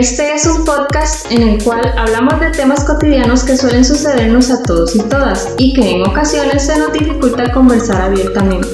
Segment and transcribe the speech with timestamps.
[0.00, 4.62] Este es un podcast en el cual hablamos de temas cotidianos que suelen sucedernos a
[4.62, 8.66] todos y todas y que en ocasiones se nos dificulta conversar abiertamente.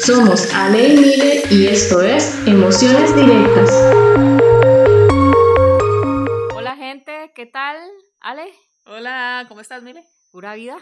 [0.00, 3.68] Somos Ale y Mile y esto es Emociones Directas.
[6.54, 7.76] Hola gente, ¿qué tal?
[8.20, 8.44] Ale,
[8.84, 10.06] Hola, ¿cómo estás, Mile?
[10.30, 10.78] pura vida.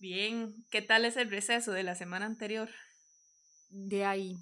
[0.00, 2.68] Bien, ¿qué tal es el receso de la semana anterior?
[3.70, 4.36] De ahí.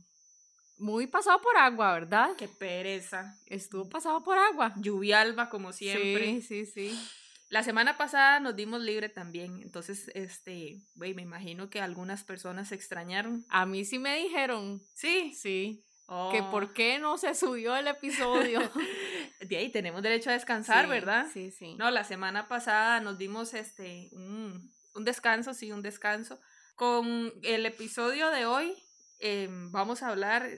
[0.83, 2.31] Muy pasado por agua, ¿verdad?
[2.37, 3.39] Qué pereza.
[3.47, 4.73] Estuvo pasado por agua.
[4.79, 6.41] Lluvialba, como siempre.
[6.41, 7.09] Sí, sí, sí.
[7.51, 12.69] La semana pasada nos dimos libre también, entonces, este, güey, me imagino que algunas personas
[12.71, 13.45] se extrañaron.
[13.49, 15.33] A mí sí me dijeron, Sí.
[15.35, 16.31] sí, Oh.
[16.33, 18.59] que por qué no se subió el episodio.
[19.41, 21.27] De ahí tenemos derecho a descansar, Sí, ¿verdad?
[21.33, 21.75] Sí, sí.
[21.77, 26.41] No, la semana pasada nos dimos este un, un descanso, sí, un descanso.
[26.75, 28.75] Con el episodio de hoy
[29.23, 30.49] em, vamos a hablar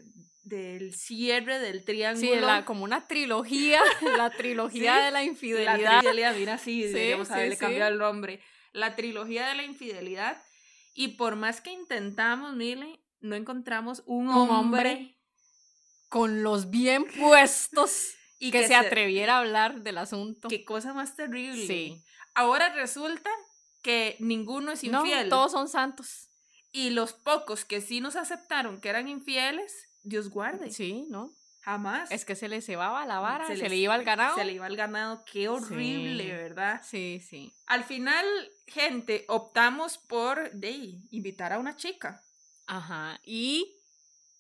[0.43, 2.35] del cierre del triángulo.
[2.35, 3.81] Sí, la- como una trilogía,
[4.19, 5.95] la trilogía Sí, de la La infidelidad.
[6.03, 8.41] infidelidad, mira, sí, Sí, deberíamos sí, haberle cambiado el nombre.
[8.73, 10.43] La trilogía de la infidelidad.
[10.95, 15.19] Y por más que intentamos, Mile, no encontramos un, Un hombre, hombre
[16.09, 20.49] Con los bien puestos y que, se atreviera a hablar del asunto.
[20.49, 21.67] Qué cosa más terrible.
[21.67, 22.05] Sí.
[22.35, 23.31] Ahora resulta
[23.83, 25.29] que ninguno es No, infiel.
[25.29, 26.29] todos son santos.
[26.77, 30.71] Y los pocos que sí nos aceptaron que eran infieles, Dios guarde.
[30.73, 31.33] Sí, ¿no?
[31.61, 32.11] Jamás.
[32.11, 34.35] Es que se le cebaba la vara, se, les- le iba al ganado.
[34.35, 35.25] Se le iba al ganado.
[35.25, 36.31] Qué horrible, Sí.
[36.33, 36.83] ¿verdad?
[36.85, 37.55] Sí, sí.
[37.67, 38.27] Al final,
[38.67, 42.21] gente, optamos por de, invitar a una chica.
[42.67, 43.21] Ajá.
[43.25, 43.81] Y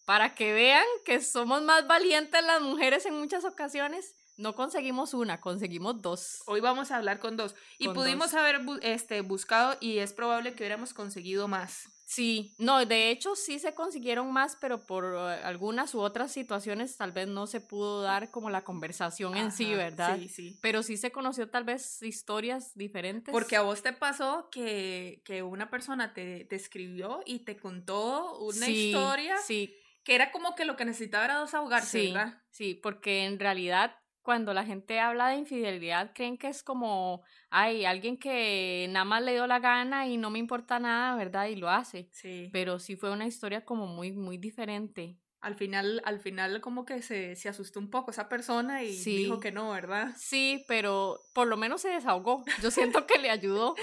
[0.04, 5.40] para que vean que somos más valientes las mujeres en muchas ocasiones, no conseguimos una,
[5.40, 6.42] conseguimos dos.
[6.46, 7.54] Hoy vamos a hablar con dos.
[7.78, 8.40] Y Con pudimos dos.
[8.40, 11.88] haber bu- este, buscado y es probable que hubiéramos conseguido más.
[12.06, 16.96] Sí, no, de hecho sí se consiguieron más, pero por eh, algunas u otras situaciones
[16.96, 20.18] tal vez no se pudo dar como la conversación en sí, ¿verdad?
[20.18, 20.58] Sí, sí.
[20.60, 23.32] Pero sí se conoció tal vez historias diferentes.
[23.32, 28.38] Porque a vos te pasó que, que una persona te, te escribió y te contó
[28.38, 32.42] una Sí, historia Sí, que era como que lo que necesitaba era desahogarse, Sí, ¿verdad?
[32.50, 37.84] sí, porque en realidad cuando la gente habla de infidelidad creen que es como, ay,
[37.84, 41.46] alguien que nada más le dio la gana y no me importa nada, ¿verdad?
[41.46, 42.08] Y lo hace.
[42.10, 42.48] Sí.
[42.50, 45.18] Pero sí fue una historia como muy, muy diferente.
[45.42, 49.18] Al final, al final como que se, se asustó un poco esa persona y Sí.
[49.18, 50.14] dijo que no, ¿verdad?
[50.16, 52.42] Sí, pero por lo menos se desahogó.
[52.62, 53.74] Yo siento que le ayudó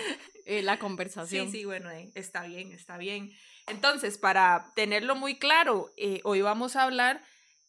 [0.48, 1.52] eh, la Sí, conversación.
[1.52, 3.30] sí, bueno, eh, está bien, está bien.
[3.68, 7.22] Entonces, para tenerlo muy claro, eh, hoy vamos a hablar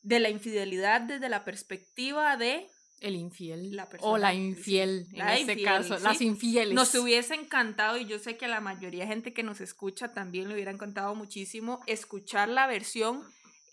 [0.02, 2.68] de la infidelidad desde la perspectiva de
[3.00, 3.74] El infiel.
[3.74, 5.98] La o la infiel, sí, en la este infiel, caso.
[5.98, 6.04] ¿sí?
[6.04, 6.74] Las infieles.
[6.74, 10.12] Nos hubiese encantado, y yo sé que a la mayoría de gente que nos escucha
[10.12, 13.22] también le hubiera encantado muchísimo, escuchar la versión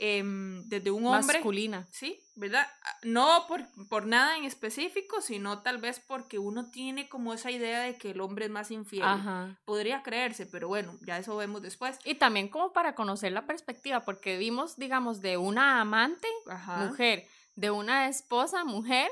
[0.01, 1.37] em, desde un hombre.
[1.39, 1.85] Masculina.
[1.91, 2.65] Sí, ¿verdad?
[2.83, 7.51] Ah, No por, por nada en específico, sino tal vez porque uno tiene como esa
[7.51, 9.03] idea de que el hombre es más infiel.
[9.03, 9.57] Ajá.
[9.65, 11.99] Podría creerse, pero bueno, ya eso vemos después.
[12.05, 16.85] Y también como para conocer la perspectiva, porque vimos, digamos, de una amante, Ajá.
[16.85, 19.11] mujer, de una esposa, mujer,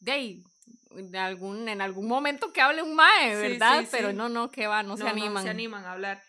[0.00, 0.44] de ahí,
[0.90, 3.80] de algún, en algún momento que hable un mae, ¿verdad?
[3.80, 4.16] sí, Pero sí.
[4.16, 5.42] no, no, que va, no, se animan.
[5.42, 6.22] se animan a hablar.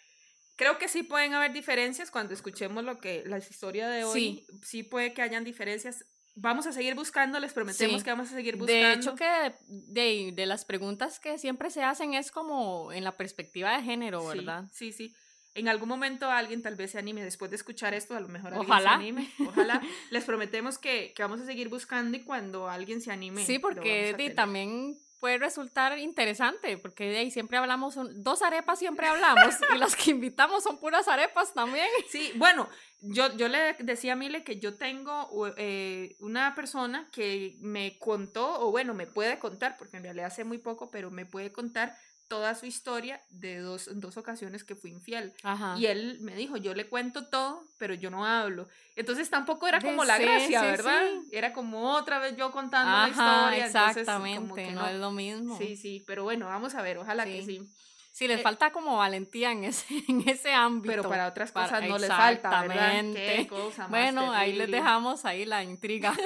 [0.59, 4.45] Creo que sí pueden haber diferencias cuando escuchemos lo que la historia de hoy.
[4.45, 4.45] Sí.
[4.63, 6.03] Sí, puede que hayan diferencias.
[6.35, 8.03] Vamos a seguir buscando, les prometemos Sí.
[8.03, 8.87] que vamos a seguir buscando.
[8.87, 13.15] De hecho, que de, de, las preguntas que siempre se hacen es como en la
[13.15, 14.65] perspectiva de género, ¿verdad?
[14.73, 15.13] Sí, sí.
[15.55, 18.53] En algún momento alguien tal vez se anime después de escuchar esto, a lo mejor
[18.53, 18.89] alguien Ojalá.
[18.89, 19.31] se anime.
[19.47, 19.81] Ojalá.
[20.11, 23.45] Les prometemos que, que vamos a seguir buscando y cuando alguien se anime.
[23.45, 24.35] Sí, lo porque vamos a di, tener.
[24.35, 29.77] también puede resultar interesante, porque de ahí siempre hablamos, un- dos arepas siempre hablamos, y
[29.77, 31.87] las que invitamos son puras arepas también.
[32.09, 32.67] Sí, bueno,
[33.01, 38.61] yo, yo le decía a Mile que yo tengo eh, una persona que me contó,
[38.61, 41.95] o bueno, me puede contar, porque en realidad hace muy poco, pero me puede contar
[42.29, 45.33] toda su historia de dos, dos ocasiones que fui infiel.
[45.43, 45.75] Ajá.
[45.77, 48.69] Y él me dijo, yo le cuento todo, pero yo no hablo.
[48.95, 51.01] Entonces tampoco era De- como la sí, gracia, sí, ¿verdad?
[51.23, 51.29] sí.
[51.35, 53.65] Era como otra vez yo contando la Ajá, historia.
[53.65, 54.87] entonces, como exactamente, que no.
[54.87, 55.57] es lo mismo.
[55.57, 57.67] Sí, sí, pero bueno, vamos a ver, ojalá que Sí.
[58.13, 58.27] sí.
[58.27, 60.91] Les Eh, falta como valentía en ese, en ese ámbito.
[60.91, 63.01] Pero para otras Para- cosas no les falta, ¿verdad?
[63.13, 64.77] Qué cosa más Bueno, ahí les terrible.
[64.77, 66.13] dejamos ahí la intriga.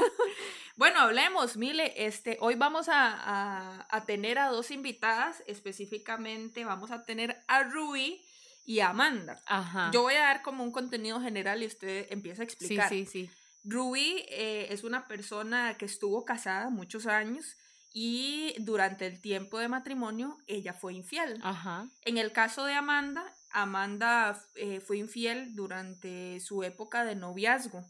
[0.75, 1.93] Bueno, hablemos, Mile.
[2.05, 7.63] Este, hoy vamos a, a- a tener a dos invitadas, específicamente vamos a tener a
[7.63, 8.21] Rui
[8.65, 9.39] y a Amanda.
[9.45, 9.91] Ajá.
[9.93, 12.89] Yo voy a dar como un contenido general y usted empieza a sí, explicar.
[12.89, 13.29] sí, sí.
[13.63, 17.55] Rui eh, es una persona que estuvo casada muchos años
[17.91, 21.39] y durante el tiempo de matrimonio ella fue infiel.
[21.43, 21.87] Ajá.
[22.01, 27.85] En el caso de Amanda, Amanda eh, fue infiel durante su época de noviazgo.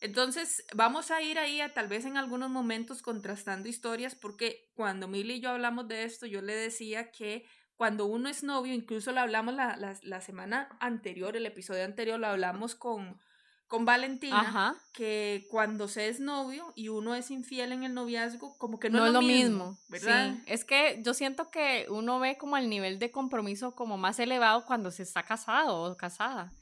[0.00, 5.08] Entonces, vamos a ir ahí a tal vez en algunos momentos contrastando historias, porque cuando
[5.08, 7.46] Mili y yo hablamos de esto, yo le decía que
[7.76, 12.18] cuando uno es novio, incluso lo hablamos la, la, la semana anterior, el episodio anterior,
[12.18, 13.20] lo hablamos con,
[13.68, 18.80] con Valentina, que cuando se es novio y uno es infiel en el noviazgo, como
[18.80, 20.34] que no, es lo mismo, ¿verdad?
[20.34, 20.42] Sí.
[20.46, 24.64] Es que yo siento que uno ve como el nivel de compromiso como más elevado
[24.64, 26.52] cuando se está casado o casada.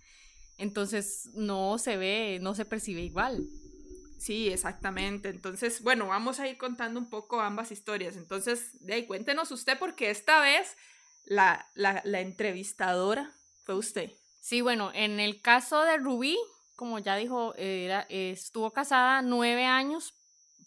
[0.58, 3.46] Entonces no se ve, no se percibe igual.
[4.18, 5.28] Sí, exactamente.
[5.28, 8.16] Entonces, bueno, vamos a ir contando un poco ambas historias.
[8.16, 10.76] Entonces, de ahí, cuéntenos usted, porque esta vez
[11.24, 13.30] la, la, la entrevistadora
[13.64, 14.12] fue usted.
[14.40, 16.38] Sí, bueno, en el caso de Rubí,
[16.76, 20.14] como ya dijo, era, estuvo casada nueve años,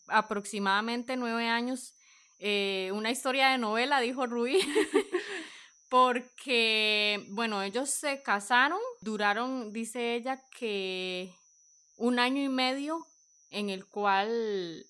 [0.07, 1.95] aproximadamente nueve años.
[2.39, 4.59] Eh, una historia de novela, dijo Rubí.
[5.89, 11.33] porque, bueno, ellos se casaron, duraron, dice ella, que
[11.97, 13.07] un año y medio
[13.49, 14.85] en el cual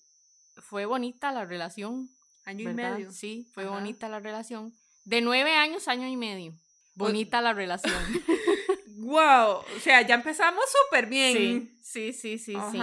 [0.56, 2.10] fue bonita la relación.
[2.44, 3.12] Año y medio.
[3.12, 4.74] Sí, fue bonita la relación.
[5.04, 6.54] De nueve años, año y medio.
[6.94, 7.94] Bonita la relación.
[8.98, 11.36] wow, o sea, ya empezamos súper bien.
[11.80, 12.78] Sí, sí, sí, sí,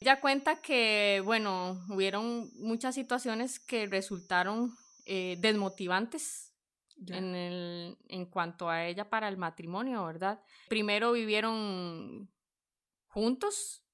[0.00, 4.74] Ella cuenta que, bueno, hubieron muchas situaciones que resultaron
[5.04, 6.43] eh, desmotivantes
[7.08, 10.42] en, el, en cuanto a ella para el matrimonio, ¿verdad?
[10.68, 12.30] Primero vivieron
[13.06, 13.84] juntos,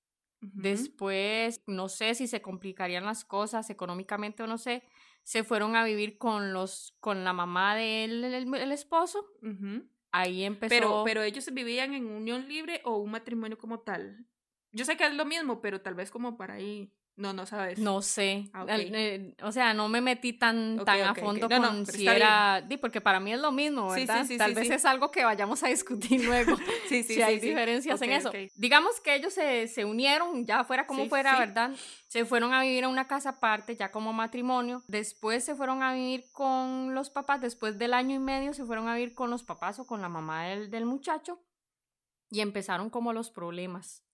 [0.40, 4.82] después no sé si se complicarían las cosas económicamente o no sé,
[5.22, 9.26] se fueron a vivir con los con la mamá del el, esposo.
[10.12, 10.70] Ahí empezó.
[10.70, 14.26] Pero, pero ellos vivían en unión libre o un matrimonio como tal.
[14.72, 16.92] Yo sé que es lo mismo, pero tal vez como para ahí.
[17.20, 17.78] No, no sabes.
[17.78, 18.48] No sé.
[18.54, 22.66] Ah, eh, o sea, no me metí tan, tan a fondo con si era.
[22.80, 24.22] porque para mí es lo mismo, ¿verdad?
[24.22, 26.56] Sí, sí, Tal vez es algo que vayamos a discutir luego.
[26.88, 28.32] sí, sí, si hay diferencias en eso.
[28.54, 31.72] Digamos que ellos se, se, unieron, ya fuera como fuera, ¿verdad?
[32.08, 34.82] Se fueron a vivir a una casa aparte, ya como matrimonio.
[34.88, 37.42] Después se fueron a vivir con los papás.
[37.42, 40.08] Después del año y medio se fueron a vivir con los papás o con la
[40.08, 41.38] mamá del, del muchacho.
[42.30, 44.04] Y empezaron como los problemas.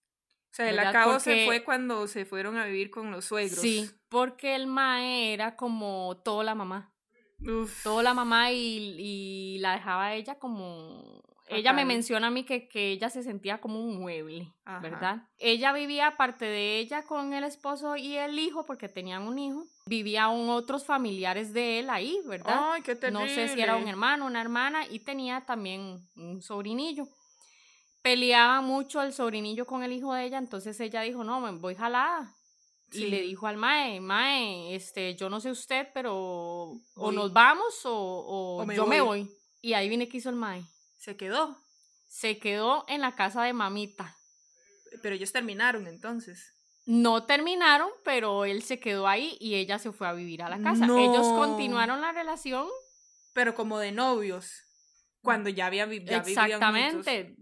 [0.51, 3.59] O sea, el acabo se fue cuando se fueron a vivir con los suegros.
[3.59, 6.93] Sí, porque el mae era como toda la mamá.
[7.83, 11.21] Toda la mamá y, y la dejaba ella como...
[11.49, 14.51] Ella me menciona a mí que, que ella se sentía como un mueble,
[14.81, 15.29] ¿verdad?
[15.37, 19.65] Ella vivía, aparte de ella, con el esposo y el hijo, porque tenían un hijo.
[19.85, 22.73] Vivían otros familiares de él ahí, ¿verdad?
[22.73, 27.07] Ay, qué No sé si era un hermano, una hermana, y tenía también un sobrinillo
[28.07, 31.75] peleaba mucho el sobrinillo con el hijo de ella, entonces ella dijo, no, me voy
[31.75, 32.33] jalada.
[32.93, 37.81] Y le dijo al mae, mae, este, yo no sé usted, pero o nos vamos
[37.83, 39.29] o, yo me voy.
[39.61, 40.63] Y ahí viene que hizo el mae.
[40.97, 41.57] Se quedó.
[42.07, 44.15] Se quedó en la casa de mamita.
[45.01, 46.53] Pero ellos terminaron entonces.
[46.85, 50.61] No terminaron, pero él se quedó ahí y ella se fue a vivir a la
[50.61, 50.85] casa.
[50.85, 52.67] Ellos continuaron la relación.
[53.33, 54.66] Pero como de novios
[55.27, 56.15] cuando ya había vivido.
[56.15, 57.35] Exactamente.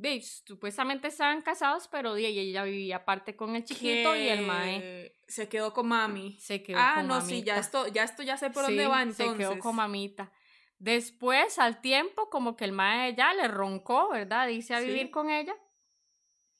[0.43, 5.13] supuestamente estaban casados, pero ella vivía aparte con el chiquito y el mae.
[5.27, 6.35] Se quedó con mami.
[6.39, 9.33] Se quedó ah, no, sí, ya esto, ya esto ya sé por dónde va entonces.
[9.33, 10.31] Se quedó con mamita.
[10.79, 14.47] Después, al tiempo, como que el mae ya le roncó, ¿verdad?
[14.47, 15.55] Dice a vivir con ella.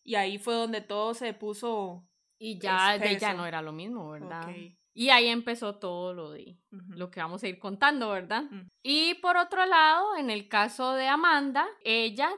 [0.04, 2.08] Y ahí fue donde todo se puso.
[2.38, 4.48] Y ya, ya no era lo mismo, ¿verdad?
[4.98, 8.44] Y ahí empezó todo lo de lo que vamos a ir contando, ¿verdad?
[8.44, 8.70] Mm.
[8.82, 12.30] Y por otro lado, en el caso de Amanda, ella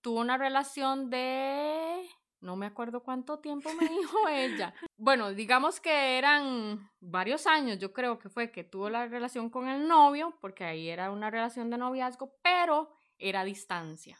[0.00, 2.08] tuvo una relación de
[2.40, 4.72] no me acuerdo cuánto tiempo me dijo ella.
[4.96, 9.68] Bueno, digamos que eran varios años, yo creo que fue que tuvo la relación con
[9.68, 14.16] el novio, porque ahí era una relación de noviazgo, pero era a distancia.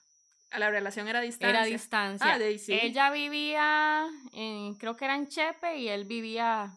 [0.51, 1.51] La relación era a distancia.
[1.51, 2.35] Era a distancia.
[2.35, 6.77] Ah, ella vivía en, creo que era en Chepe y él vivía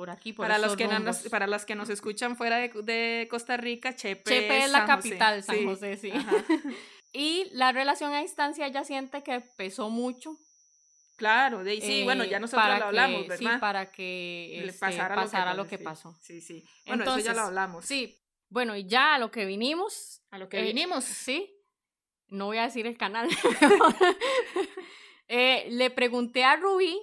[0.00, 3.58] por aquí, por para los que nos, Para las que nos escuchan fuera de, Costa
[3.58, 6.10] Rica, Chepe, Chepe es la capital, San José, sí.
[7.12, 10.38] y la relación a distancia ella siente que pesó mucho.
[11.16, 13.52] Claro, de, sí, bueno, ya nosotros lo hablamos, ¿verdad?
[13.52, 16.16] Sí, para que este, pasara, lo que, pasó.
[16.22, 16.64] Sí, sí.
[16.86, 17.84] Bueno, Entonces, eso ya lo hablamos.
[17.84, 20.22] Sí, bueno, y ya a lo que vinimos.
[20.30, 21.04] A lo que vinimos.
[21.04, 21.54] Sí.
[22.28, 23.28] No voy a decir el canal.
[25.28, 26.98] eh, le pregunté a Rubí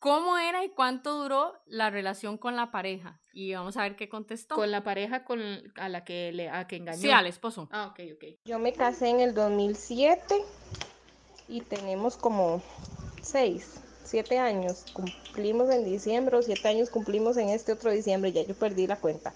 [0.00, 3.20] cómo era y cuánto duró la relación con la pareja.
[3.32, 4.56] Y vamos a ver qué contestó.
[4.56, 5.40] Con la pareja con,
[5.76, 7.00] a la que, le, a que engañó.
[7.00, 7.68] Sí, al esposo.
[7.70, 8.24] Ah, ok, ok.
[8.44, 10.34] Yo me casé en el 2007
[11.48, 12.60] y tenemos como
[13.22, 14.86] seis, siete años.
[14.92, 18.32] Cumplimos en diciembre o siete años cumplimos en este otro diciembre.
[18.32, 19.32] Ya yo perdí la cuenta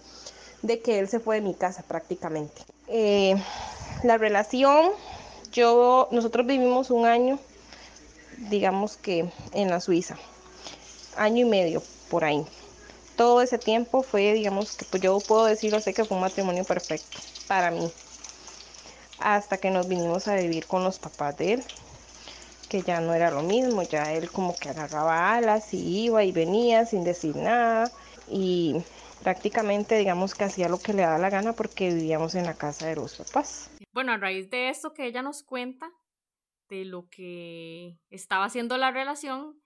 [0.62, 2.62] de que él se fue de mi casa prácticamente.
[2.88, 3.37] Eh,
[4.02, 4.90] la relación,
[5.52, 7.38] yo, nosotros vivimos un año
[8.50, 10.16] digamos que en la Suiza,
[11.16, 12.44] año y medio por ahí.
[13.16, 16.64] Todo ese tiempo fue, digamos que pues yo puedo decirlo, sé que fue un matrimonio
[16.64, 17.90] perfecto para mí.
[19.18, 21.64] Hasta que nos vinimos a vivir con los papás de él,
[22.68, 26.33] que ya no era lo mismo, ya él como que agarraba alas y iba y
[26.33, 27.90] venía sin decir nada
[28.28, 28.83] y
[29.23, 32.87] prácticamente digamos que hacía lo que le daba la gana porque vivíamos en la casa
[32.88, 33.71] de los papás.
[33.92, 35.90] Bueno, a raíz de esto que ella nos cuenta,
[36.68, 39.61] de lo que estaba haciendo la relación,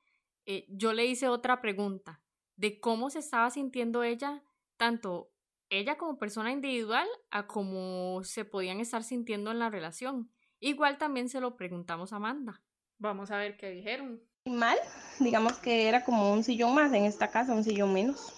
[0.51, 2.23] eh, yo le hice otra pregunta
[2.57, 4.43] de cómo se estaba sintiendo ella,
[4.79, 5.31] tanto
[5.69, 10.31] ella como persona individual, a cómo se podían estar sintiendo en la relación.
[10.59, 12.63] Igual también se lo preguntamos a Amanda.
[12.97, 14.23] Vamos a ver qué dijeron.
[14.47, 14.79] Mal,
[15.21, 18.33] digamos que era como un sillón más en esta casa, un sillón menos.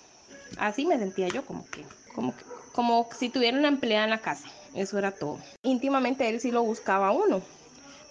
[0.59, 4.21] Así me sentía yo, como que, como que, como si tuviera una empleada en la
[4.21, 4.49] casa.
[4.75, 5.38] Eso era todo.
[5.62, 7.40] Íntimamente él sí lo buscaba uno,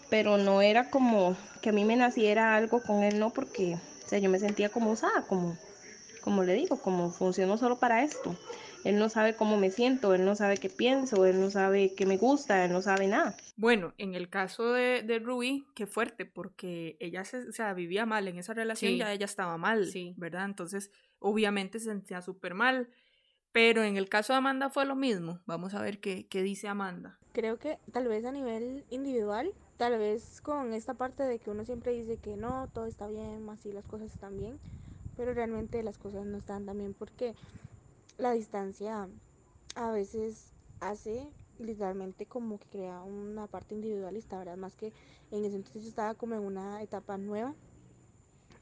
[0.09, 3.77] pero no era como que a mí me naciera algo con él, no, porque,
[4.09, 5.55] o sea, yo me sentía como usada, como,
[6.21, 8.35] como le digo, como funcionó solo para esto.
[8.83, 12.07] Él no sabe cómo me siento, él no sabe qué pienso, él no sabe qué
[12.07, 13.37] me gusta, él no sabe nada.
[13.55, 18.07] Bueno, en el caso de, de Ruby, qué fuerte, porque ella se, o sea, vivía
[18.07, 20.15] mal en esa relación, ya ella estaba mal, sí.
[20.17, 20.45] ¿verdad?
[20.45, 20.89] Entonces,
[21.19, 22.89] obviamente se sentía súper mal.
[23.51, 25.39] Pero en el caso de Amanda fue lo mismo.
[25.45, 27.19] Vamos a ver qué, qué dice Amanda.
[27.31, 31.63] Creo que tal vez a nivel individual, tal vez con esta parte de que uno
[31.63, 34.59] siempre dice que no, todo está bien, así las cosas están bien,
[35.15, 37.33] pero realmente las cosas no están tan bien porque
[38.17, 39.07] la distancia
[39.75, 44.57] a veces hace literalmente como que crea una parte individualista, ¿verdad?
[44.57, 44.91] Más que
[45.31, 47.53] en ese entonces estaba como en una etapa nueva,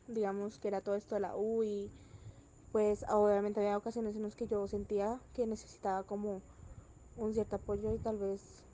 [0.07, 1.89] digamos que era todo esto de la U y
[2.71, 6.43] pues obviamente había ocasiones en las que yo sentía que necesitaba como
[7.15, 8.66] un cierto apoyo y tal vez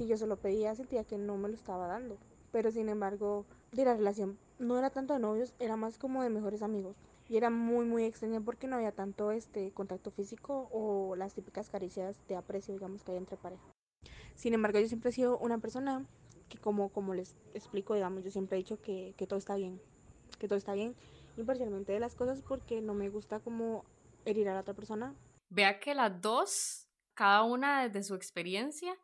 [0.00, 2.16] si yo se lo pedía sentía que no me lo estaba dando.
[2.52, 6.30] Pero sin embargo, de la relación no era tanto de novios, era más como de
[6.30, 6.96] mejores amigos.
[7.28, 11.68] Y era muy muy extraña porque no había tanto este contacto físico o las típicas
[11.68, 13.62] caricias de aprecio, digamos, que hay entre pareja.
[14.36, 16.06] Sin embargo, yo siempre he sido una persona
[16.48, 19.82] que como, como les explico, digamos, yo siempre he dicho que, que todo está bien,
[20.38, 20.96] que todo está bien
[21.36, 23.84] imparcialmente de las cosas porque no me gusta como
[24.24, 25.14] herir a la otra persona.
[25.50, 28.96] Vea que las dos, cada una desde su experiencia,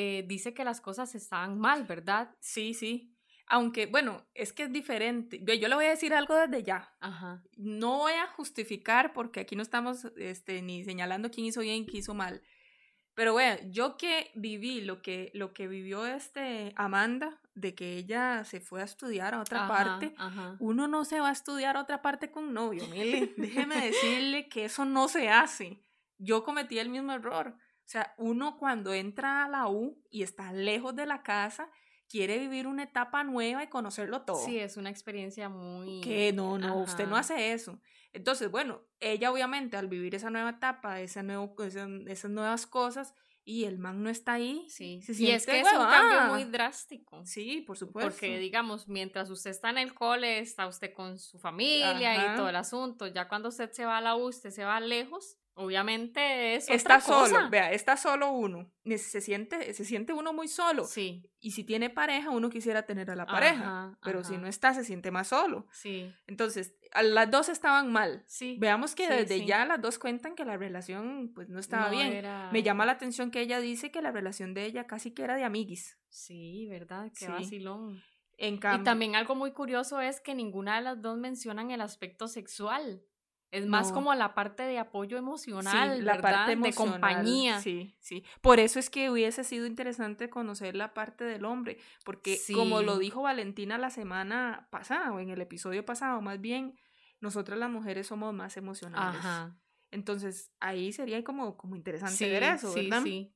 [0.00, 2.30] eh, dice que las cosas estaban mal, ¿verdad?
[2.38, 3.16] Sí, sí.
[3.48, 5.42] Aunque, bueno, es que es diferente.
[5.44, 6.94] Yo le voy a decir algo desde ya.
[7.00, 7.42] Ajá.
[7.56, 11.96] No voy a justificar porque aquí no estamos este, ni señalando quién hizo bien, quién
[11.96, 12.40] hizo mal.
[13.14, 18.44] Pero bueno, yo que viví lo que, lo que vivió este Amanda, de que ella
[18.44, 20.14] se fue a estudiar a otra parte,
[20.60, 22.86] uno no se va a estudiar a otra parte con novio.
[22.86, 25.82] Mire, déjeme decirle que eso no se hace.
[26.18, 27.58] Yo cometí el mismo error.
[27.88, 31.70] O sea, uno cuando entra a la U y está lejos de la casa,
[32.06, 34.44] quiere vivir una etapa nueva y conocerlo todo.
[34.44, 36.02] Sí, es una experiencia muy...
[36.02, 37.80] Que no, no, usted no hace eso.
[38.12, 43.64] Entonces, bueno, ella obviamente al vivir esa nueva etapa, ese nuevo, esas nuevas cosas, y
[43.64, 44.66] el man no está ahí.
[44.68, 45.00] Sí.
[45.08, 47.24] y es que es un cambio muy drástico.
[47.24, 48.10] Sí, por supuesto.
[48.10, 52.50] Porque, digamos, mientras usted está en el cole, está usted con su familia y todo
[52.50, 53.06] el asunto.
[53.06, 55.38] Ya cuando usted se va a la U, usted se va lejos.
[55.60, 58.70] Obviamente es está solo, vea, está solo uno.
[58.84, 60.84] Se siente, se siente uno muy solo.
[60.84, 61.28] Sí.
[61.40, 63.98] Y si tiene pareja, uno quisiera tener a la pareja.
[64.04, 65.66] pero si no está, se siente más solo.
[65.72, 66.14] Sí.
[66.28, 68.22] Entonces, las dos estaban mal.
[68.28, 68.56] Sí.
[68.60, 72.24] Veamos que desde ya las dos cuentan que la relación pues no estaba bien.
[72.52, 75.34] Me llama la atención que ella dice que la relación de ella casi que era
[75.34, 75.98] de amiguis.
[76.08, 77.10] Sí, ¿verdad?
[77.18, 78.00] Qué vacilón.
[78.36, 82.28] En y también algo muy curioso es que ninguna de las dos mencionan el aspecto
[82.28, 83.02] sexual.
[83.50, 87.60] Es más como la parte de apoyo emocional, la parte de compañía.
[87.60, 88.22] Sí, sí.
[88.42, 92.98] Por eso es que hubiese sido interesante conocer la parte del hombre, porque como lo
[92.98, 96.78] dijo Valentina la semana pasada, o en el episodio pasado, más bien,
[97.20, 99.20] nosotras las mujeres somos más emocionales.
[99.20, 99.58] Ajá.
[99.90, 103.02] Entonces, ahí sería como, como interesante ver eso, ¿verdad?
[103.02, 103.34] Sí, sí.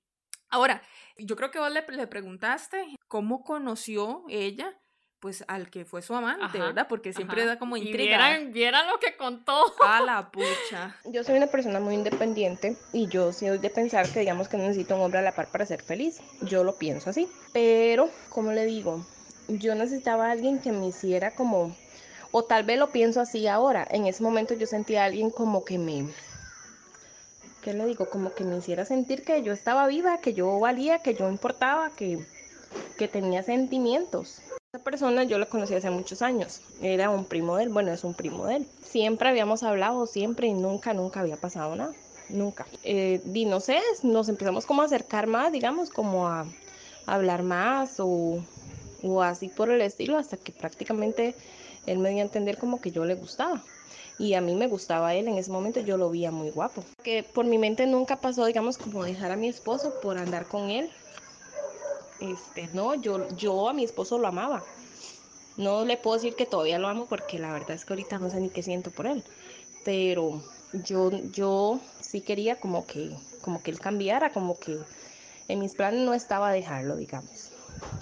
[0.50, 0.82] Ahora,
[1.16, 4.78] yo creo que vos le, le preguntaste cómo conoció ella
[5.22, 6.88] pues al que fue su amante, ¿verdad?
[6.88, 8.40] Porque siempre da como intriga.
[8.40, 9.72] Y vieran, lo que contó.
[9.80, 10.96] A la pucha.
[11.04, 14.96] Yo soy una persona muy independiente y yo soy de pensar que digamos que necesito
[14.96, 16.20] un hombre a la par para ser feliz.
[16.40, 17.28] Yo lo pienso así.
[17.52, 19.06] Pero, como le digo,
[19.46, 21.72] yo necesitaba a alguien que me hiciera como,
[22.32, 23.86] o tal vez lo pienso así ahora.
[23.92, 26.04] En ese momento yo sentía a alguien como que me,
[27.62, 28.10] ¿qué le digo?
[28.10, 31.90] Como que me hiciera sentir que yo estaba viva, que yo valía, que yo importaba,
[31.90, 32.26] que,
[32.98, 34.42] que tenía sentimientos.
[34.74, 36.62] Esa persona yo la conocí hace muchos años.
[36.80, 38.66] Era un primo de él, bueno, es un primo de él.
[38.82, 41.92] Siempre habíamos hablado, siempre y nunca, nunca había pasado nada.
[42.30, 42.66] Nunca.
[42.82, 46.46] Eh, y no sé, nos empezamos como a acercar más, digamos, como a,
[47.04, 48.42] hablar más o,
[49.02, 51.34] o así por el estilo, hasta que prácticamente
[51.84, 53.62] él me dio a entender como que yo le gustaba.
[54.18, 56.82] Y a mí me gustaba él, en ese momento yo lo veía muy guapo.
[57.02, 60.70] Que por mi mente nunca pasó, digamos, como dejar a mi esposo por andar con
[60.70, 60.88] él.
[62.22, 64.62] Este, no, yo, yo a mi esposo lo amaba.
[65.56, 68.30] No le puedo decir que todavía lo amo porque la verdad es que ahorita no
[68.30, 69.24] sé ni qué siento por él.
[69.84, 70.40] Pero
[70.72, 73.10] yo, yo sí quería como que,
[73.40, 74.78] como que él cambiara, como que
[75.48, 77.50] en mis planes no estaba dejarlo, digamos.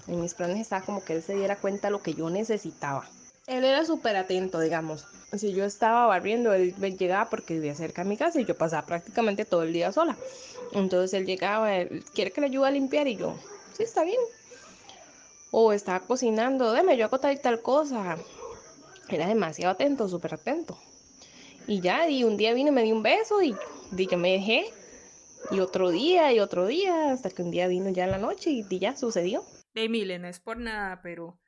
[0.06, 3.08] En mis planes estaba como que él se diera cuenta de lo que yo necesitaba.
[3.46, 5.06] Él era súper atento, digamos.
[5.32, 8.86] Si yo estaba barriendo, él llegaba porque vivía cerca de mi casa y yo pasaba
[8.86, 10.16] prácticamente todo el día sola.
[10.72, 13.34] Entonces él llegaba, él quiere que le ayude a limpiar y yo,
[13.76, 14.20] sí, está bien.
[15.50, 18.16] O estaba cocinando, déme, yo hago tal y tal cosa.
[19.08, 20.78] Era demasiado atento, súper atento.
[21.66, 23.54] Y ya, y un día vino y me dio un beso y,
[23.96, 24.72] y yo me dejé.
[25.50, 28.50] Y otro día, y otro día, hasta que un día vino ya en la noche
[28.50, 29.44] y, ya sucedió.
[29.74, 31.40] De Milen, es por nada, pero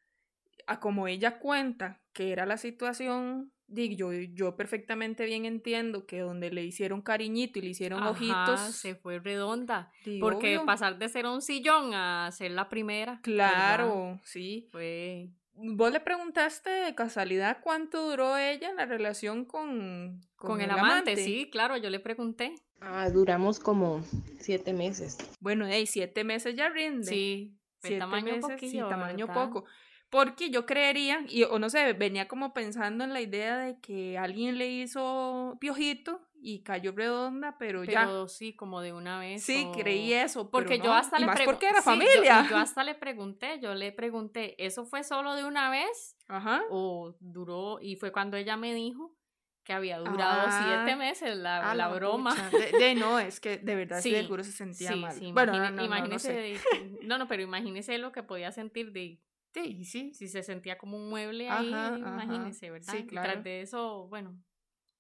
[0.67, 6.51] a como ella cuenta que era la situación, yo, yo perfectamente bien entiendo que donde
[6.51, 8.61] le hicieron cariñito y le hicieron ojitos.
[8.61, 9.91] Se fue redonda.
[10.21, 13.21] porque pasar de ser un sillón a ser la primera.
[13.23, 14.69] Claro, sí.
[14.73, 15.31] Fue.
[15.55, 21.17] Vos le preguntaste de casualidad cuánto duró ella en la relación con, con, el, amante?
[21.17, 22.55] Sí, claro, yo le pregunté.
[22.81, 24.03] Ah, duramos como
[24.41, 25.19] siete meses.
[25.41, 27.07] Bueno, hey, siete meses ya rinde.
[27.07, 29.65] Sí, siete tamaño meses, sí, tamaño poco.
[30.13, 34.19] Porque yo creería, y, o no sé, venía como pensando en la idea de que
[34.19, 38.05] alguien le hizo piojito y cayó redonda, pero, ya.
[38.05, 39.43] Pero sí, como de una vez.
[39.43, 40.51] Sí, creí eso.
[40.51, 41.45] Porque yo hasta le pregunté.
[41.47, 42.47] porque era familia.
[42.51, 46.19] Yo, hasta le pregunté, yo le pregunté, ¿eso fue solo de una vez?
[46.29, 46.63] Ajá.
[46.69, 49.17] O duró, y fue cuando ella me dijo
[49.65, 52.35] que había durado siete ah, meses la, la broma.
[52.79, 55.17] De, no, es que de verdad sí, seguro se sentía mal.
[55.33, 56.61] bueno, no, imagínese,
[57.03, 59.19] no, no, pero imagínese lo que podía sentir de
[59.53, 60.15] Sí, sí.
[60.15, 62.93] Si se sentía como un mueble ahí, imagínese, ¿verdad?
[62.93, 63.33] Sí, claro.
[63.33, 64.43] tras de eso, bueno,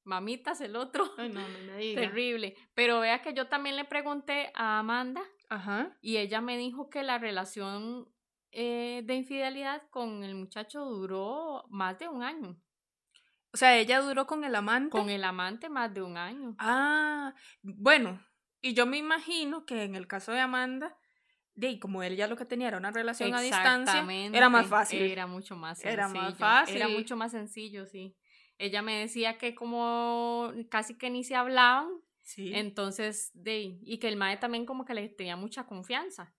[0.04, 1.10] mamitas el otro.
[1.16, 2.02] Ay, no, no me diga.
[2.02, 2.56] Terrible.
[2.74, 5.96] Pero vea que yo también le pregunté a Amanda Ajá.
[6.00, 8.08] y ella me dijo que la relación
[8.50, 12.60] eh, de infidelidad con el muchacho duró más de un año.
[13.54, 14.90] O sea, ella duró con el amante.
[14.90, 16.54] Con el amante más de un año.
[16.58, 18.18] Ah, bueno,
[18.62, 20.96] y yo me imagino que en el caso de Amanda,
[21.62, 25.02] de como él ya lo que tenía era una relación a distancia, era más fácil.
[25.02, 25.92] Era mucho más sencillo.
[25.92, 26.76] Era más fácil.
[26.76, 28.16] Era mucho más sencillo, sí.
[28.58, 31.88] Ella me decía que como casi que ni se hablaban,
[32.20, 32.52] sí.
[32.54, 36.34] entonces, de, y que el mae también como que le tenía mucha confianza.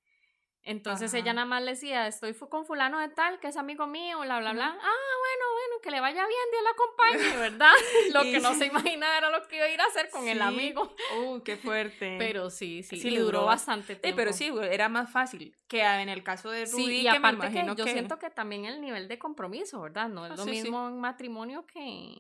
[0.65, 4.21] Entonces ella nada más le decía, estoy con fulano de tal, que es amigo mío,
[4.21, 4.67] bla, bla, bla.
[4.67, 7.71] Ah, bueno, bueno, que le vaya bien, Dios la acompañe, ¿verdad?
[8.13, 10.41] lo que no se imaginaba era lo que iba a ir a hacer con el
[10.41, 10.95] amigo.
[11.17, 12.15] Uh, qué fuerte.
[12.17, 14.15] Pero sí, sí, sí duró, bastante tiempo.
[14.15, 17.65] pero sí, era más fácil que en el caso de Rudy, sí, y aparte que,
[17.75, 20.07] yo siento que también el nivel de compromiso, ¿verdad?
[20.07, 22.15] No es ah, lo mismo en matrimonio que...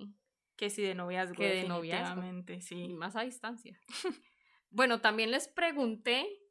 [0.57, 2.21] Que si de noviazgo, que de noviazgo.
[2.59, 2.75] sí.
[2.75, 3.79] Y más a distancia.
[4.69, 6.42] bueno, también les pregunté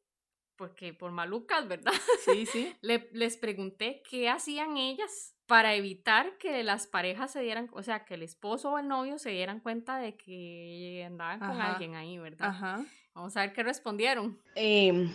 [0.57, 1.93] porque por malucas, ¿verdad?
[2.25, 2.75] Sí, sí.
[2.81, 8.05] Le, les pregunté qué hacían ellas para evitar que las parejas se dieran, o sea,
[8.05, 12.19] que el esposo o el novio se dieran cuenta de que andaban con alguien ahí,
[12.19, 12.49] ¿verdad?
[12.49, 12.85] Ajá.
[13.15, 14.39] Vamos a ver qué respondieron.
[14.55, 15.13] Em,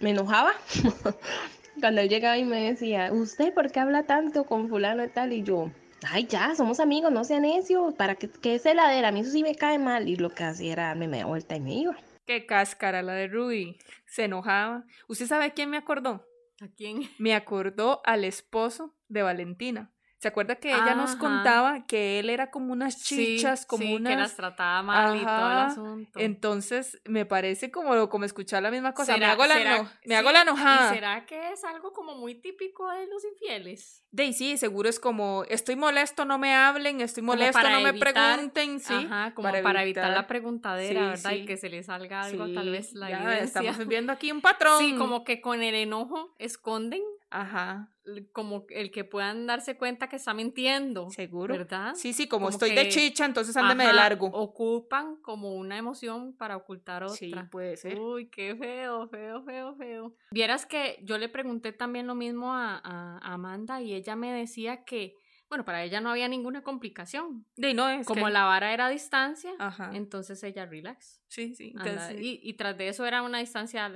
[0.00, 0.52] me enojaba
[1.80, 5.32] cuando él llegaba y me decía, ¿usted por qué habla tanto con fulano y tal?
[5.32, 5.70] Y yo,
[6.06, 9.08] ay, ya, somos amigos, no sea necio, ¿para qué, qué es heladera?
[9.08, 10.08] A mí eso sí me cae mal.
[10.08, 11.96] Y lo que hacía era darme media vuelta y me iba.
[12.26, 13.78] Qué cáscara la de Ruby.
[14.06, 14.84] Se enojaba.
[15.08, 16.26] ¿Usted sabe a quién me acordó?
[16.60, 17.10] ¿A quién?
[17.18, 19.91] Me acordó al esposo de Valentina.
[20.22, 24.12] ¿Se acuerda que ella nos contaba que él era como unas chichas, como sí, unas...
[24.12, 26.20] que las trataba mal y todo el asunto.
[26.20, 29.16] Entonces, me parece como, como escuchar la misma cosa.
[29.16, 30.92] me hago la, me hago la enojada.
[30.92, 34.04] ¿Y será que es algo como muy típico de los infieles?
[34.12, 38.78] De sí, seguro es como, estoy molesto, no me hablen, estoy molesto, no me pregunten,
[38.78, 38.94] sí.
[38.94, 41.32] Ajá, como para, evitar, la preguntadera, ¿verdad?
[41.32, 44.78] Y que se le salga algo, tal vez la ya, Estamos viendo aquí un patrón.
[44.78, 47.88] Sí, como que con el enojo esconden Ajá.
[48.32, 51.08] Como el que puedan darse cuenta que está mintiendo.
[51.10, 51.54] Seguro.
[51.56, 51.94] ¿Verdad?
[51.94, 54.26] Sí, sí, como, estoy de chicha, entonces ándeme de largo.
[54.26, 57.16] Ocupan como una emoción para ocultar otra.
[57.16, 57.98] Sí, puede ser.
[57.98, 60.16] Uy, qué feo, feo, feo, feo.
[60.30, 62.80] Vieras que yo le pregunté también lo mismo a,
[63.22, 65.16] Amanda y ella me decía que,
[65.48, 67.46] bueno, para ella no había ninguna complicación.
[67.56, 69.52] De no, es Como la vara era a distancia,
[69.92, 71.20] entonces ella relax.
[71.28, 71.72] Sí, sí.
[72.18, 73.90] y, y, tras de eso era una distancia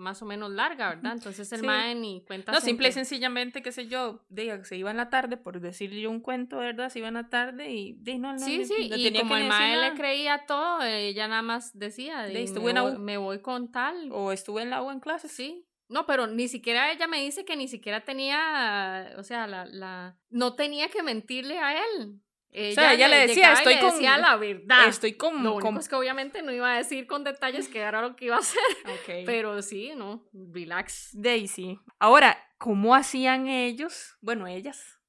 [0.00, 1.12] más o menos larga, ¿verdad?
[1.12, 2.50] Entonces el mae ni cuenta.
[2.50, 6.08] No, simple y sencillamente, qué sé yo, diga, se iba en la tarde, por decirle
[6.08, 6.88] un cuento, ¿verdad?
[6.90, 9.76] Se iba en la tarde y de, no, no, Sí, sí, y como el mae
[9.76, 13.70] le creía todo, ella nada más decía, de, estuve me, en voy, me voy con
[13.70, 14.10] tal.
[14.12, 15.28] O estuve en la U en clase.
[15.28, 19.66] Sí, No, pero ni siquiera ella me dice que ni siquiera tenía, o sea, la,
[19.66, 22.20] la, no tenía que mentirle a él.
[22.52, 24.88] Ella o sea, ella le, decía, estoy con, decía la verdad.
[24.88, 28.02] Estoy con, lo único es que obviamente no iba a decir con detalles que era
[28.02, 28.60] lo que iba a hacer.
[29.02, 29.24] Okay.
[29.24, 31.10] Pero sí, no, relax.
[31.12, 31.78] Daisy.
[31.98, 35.00] Ahora, ¿cómo hacían ellos, bueno, ellas,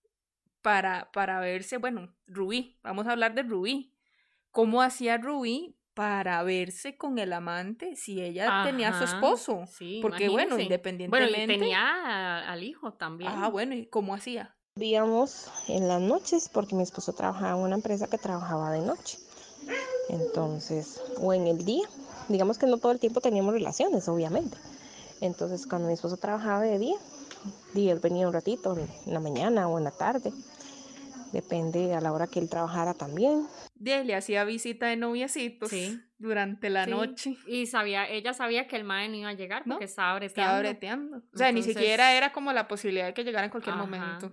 [0.62, 3.94] para, para verse, bueno, Rubí, vamos a hablar de Rubí.
[4.52, 9.66] ¿Cómo hacía Rubí para verse con el amante si ella tenía a su esposo?
[9.68, 11.36] Sí, Porque bueno, independientemente.
[11.36, 13.32] Bueno, y tenía al hijo también.
[13.34, 14.56] Ah, bueno, ¿y cómo hacía?
[15.68, 19.20] En las noches porque mi esposo trabajaba en una empresa que trabajaba de noche.
[20.10, 21.88] Entonces, o en el día,
[22.30, 24.58] digamos que no todo el tiempo teníamos relaciones, obviamente.
[25.22, 26.96] Entonces, cuando mi esposo trabajaba de día,
[27.76, 30.34] día él venía un ratito en la mañana o en la tarde
[31.32, 33.48] depende a la hora que él trabajara también.
[33.76, 36.00] De le hacía visita de noviecitos sí.
[36.18, 37.38] durante la noche.
[37.48, 40.42] Y sabía, ella sabía que el mae no iba a llegar porque estaba breteando.
[40.42, 41.18] Estaba breteando.
[41.34, 44.32] O sea, ni siquiera era como la posibilidad de que llegara en cualquier momento.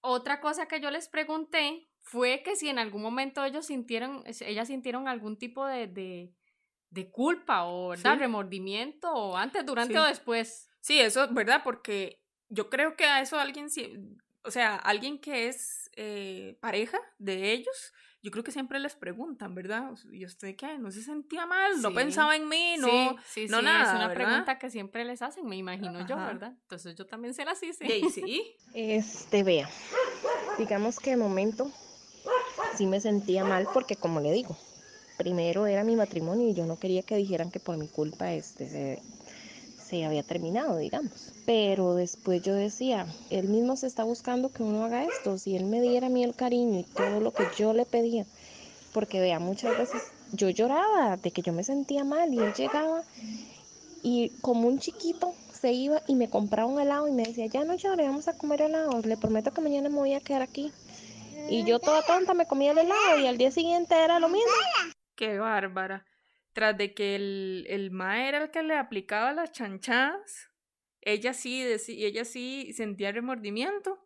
[0.00, 4.68] Otra cosa que yo les pregunté fue que si en algún momento ellos sintieron, ellas
[4.68, 6.32] sintieron algún tipo de, de,
[6.90, 10.70] de culpa o remordimiento, o antes, durante o después.
[10.80, 11.62] Sí, eso, ¿verdad?
[11.62, 13.68] Porque yo creo que a eso alguien,
[14.42, 19.56] o sea, alguien que es eh, pareja de ellos, yo creo que siempre les preguntan,
[19.56, 19.90] ¿verdad?
[20.12, 20.78] ¿Y usted qué?
[20.78, 21.82] ¿No se sentía mal?
[21.82, 22.76] ¿No pensaba en mí?
[22.78, 23.82] No, sí, no nada.
[23.82, 26.54] Es una pregunta que siempre les hacen, me imagino yo, ¿verdad?
[26.62, 27.98] Entonces yo también se las hice.
[27.98, 28.56] ¿Y sí?
[28.74, 29.68] Este, vea,
[30.56, 31.68] digamos que de momento
[32.76, 34.56] sí me sentía mal porque, como le digo,
[35.16, 38.68] primero era mi matrimonio y yo no quería que dijeran que por mi culpa este,
[38.68, 39.02] se,
[39.88, 41.32] se había terminado, digamos.
[41.46, 45.64] Pero después yo decía, él mismo se está buscando que uno haga esto, si él
[45.64, 48.26] me diera a mí el cariño y todo lo que yo le pedía,
[48.92, 53.02] porque vea, muchas veces yo lloraba de que yo me sentía mal y él llegaba
[54.02, 57.64] y como un chiquito se iba y me compraba un helado y me decía, ya
[57.64, 60.72] no llore, vamos a comer helado, le prometo que mañana me voy a quedar aquí.
[61.48, 64.52] Y yo toda tonta me comía el helado y al día siguiente era lo mismo.
[65.16, 66.04] Qué bárbara
[66.58, 70.50] tras de que el, el ma era el que le aplicaba las chanchadas,
[71.00, 74.04] ella sí, ella sí sentía remordimiento.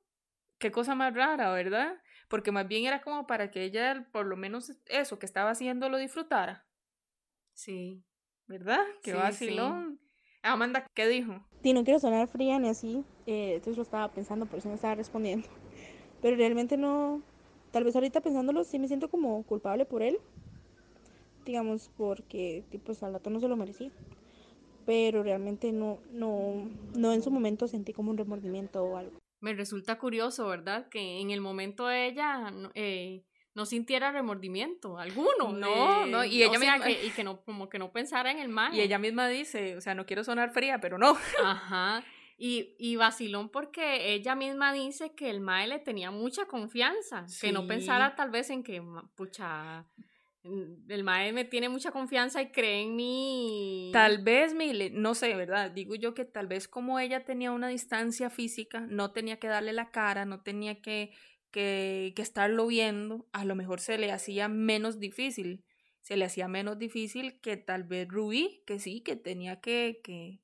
[0.59, 1.95] Qué cosa más rara, ¿verdad?
[2.29, 5.89] Porque más bien era como para que ella, por lo menos eso que estaba haciendo,
[5.89, 6.67] lo disfrutara.
[7.55, 8.05] Sí.
[8.47, 8.85] ¿Verdad?
[9.03, 9.99] Qué vacilón.
[10.43, 11.49] Amanda, ¿qué dijo?
[11.63, 14.75] Sí, no quiero sonar fría ni así, eh, entonces lo estaba pensando, por eso no
[14.75, 15.49] estaba respondiendo.
[16.21, 17.23] Pero realmente no,
[17.71, 20.21] tal vez ahorita pensándolo, sí me siento como culpable por él,
[21.45, 23.91] digamos, porque pues al rato no se lo merecía.
[24.85, 29.19] Pero realmente no, no, no en su momento sentí como un remordimiento o algo.
[29.41, 30.89] Me resulta curioso, ¿verdad?
[30.89, 33.25] Que en el momento ella eh,
[33.55, 35.53] no sintiera remordimiento alguno.
[35.53, 36.91] No, no, y ella misma...
[36.91, 38.75] y que no, como que no pensara en el mal.
[38.75, 41.17] Y ella misma dice, o sea, no quiero sonar fría, pero no.
[41.45, 42.05] Ajá.
[42.39, 47.53] Y, y vacilón porque ella misma dice que el mae le tenía mucha confianza, que
[47.53, 48.83] no pensara tal vez en que,
[49.15, 49.87] pucha,
[50.45, 53.91] el mae me tiene mucha confianza y cree en mí.
[53.93, 55.71] Tal vez, Mile, no sé, ¿verdad?
[55.71, 59.73] Digo yo que tal vez como ella tenía una distancia física, no tenía que darle
[59.73, 61.13] la cara, no tenía que,
[61.53, 65.65] que, que estarlo viendo, a lo mejor se le hacía menos difícil.
[66.01, 70.41] Se le hacía menos difícil que tal vez Rubí, que sí, que tenía que, que,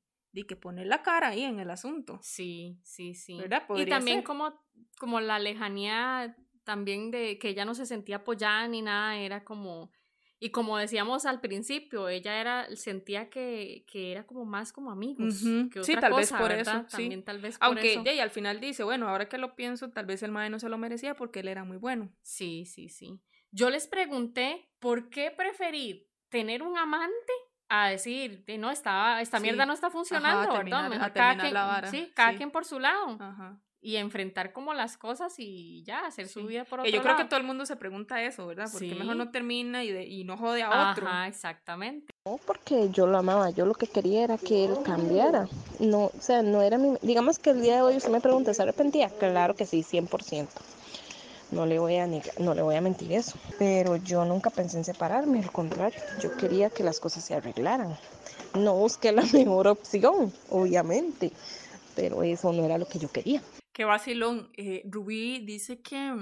[0.47, 2.21] que poner la cara ahí en el asunto.
[2.23, 3.37] Sí, sí, sí.
[3.37, 3.65] ¿Verdad?
[3.77, 4.55] y también como,
[5.01, 6.37] como la lejanía
[6.69, 9.91] también de que ella no se sentía apoyada ni nada, era como,
[10.39, 15.43] y como decíamos al principio, ella era, sentía que, que era como más como amigos.
[15.73, 16.85] que otra sí, tal vez por eso.
[16.91, 18.03] También tal vez por Aunque eso.
[18.05, 20.69] ella al final dice, bueno, ahora que lo pienso, tal vez el mae no se
[20.69, 22.11] lo merecía porque él era muy bueno.
[22.21, 23.19] Sí, sí, sí.
[23.51, 27.33] Yo les pregunté, ¿por qué preferir tener un amante
[27.71, 31.13] a decir, no, está, esta mierda no está funcionando, ¿verdad?
[31.15, 33.17] cada quien, Sí, cada quien por su lado.
[33.19, 37.17] Ajá y enfrentar como las cosas y ya, hacer su vida por otro Yo creo
[37.17, 38.69] que todo el mundo se pregunta eso, ¿verdad?
[38.73, 41.07] Porque mejor no termina y, de, y no jode a otro.
[41.07, 42.13] Ajá, exactamente.
[42.27, 45.49] No, porque yo lo amaba, yo lo que quería era que él cambiara.
[45.79, 46.97] No, o sea, no era mi...
[47.03, 49.11] Digamos que el día de hoy usted me pregunta, ¿se arrepentía?
[49.11, 50.49] Claro que sí, 100%.
[51.51, 53.39] No le, voy a no le voy a mentir eso.
[53.59, 57.97] Pero yo nunca pensé en separarme, al contrario, yo quería que las cosas se arreglaran.
[58.55, 61.33] No busqué la mejor opción, obviamente,
[61.95, 63.41] pero eso no era lo que yo quería.
[63.79, 64.51] Qué vacilón.
[64.57, 66.13] Eh, Rubí dice que.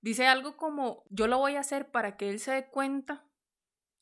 [0.00, 3.26] Dice algo como: Yo lo voy a hacer para que él se dé cuenta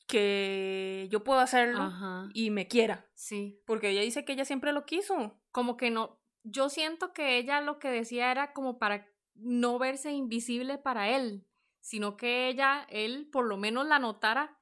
[0.07, 1.91] que yo puedo hacerlo
[2.33, 3.05] y me quiera.
[3.15, 3.61] Sí.
[3.65, 5.37] Porque ella dice que ella siempre lo quiso.
[5.51, 6.21] Como que no.
[6.43, 11.45] Yo siento que ella lo que decía era como para no verse invisible para él,
[11.81, 14.57] sino que ella, él por lo menos la notara.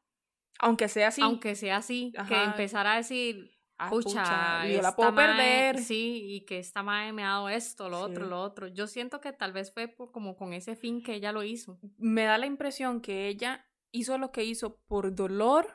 [0.57, 1.21] Aunque sea así.
[1.21, 2.13] Aunque sea así.
[2.27, 5.79] Que empezara a decir, ah, pucha, yo la puedo perder.
[5.79, 8.67] Sí, y que esta madre me ha dado esto, lo otro, lo otro.
[8.67, 11.79] Yo siento que tal vez fue como con ese fin que ella lo hizo.
[11.97, 15.67] Me da la impresión que ella hizo lo que hizo por dolor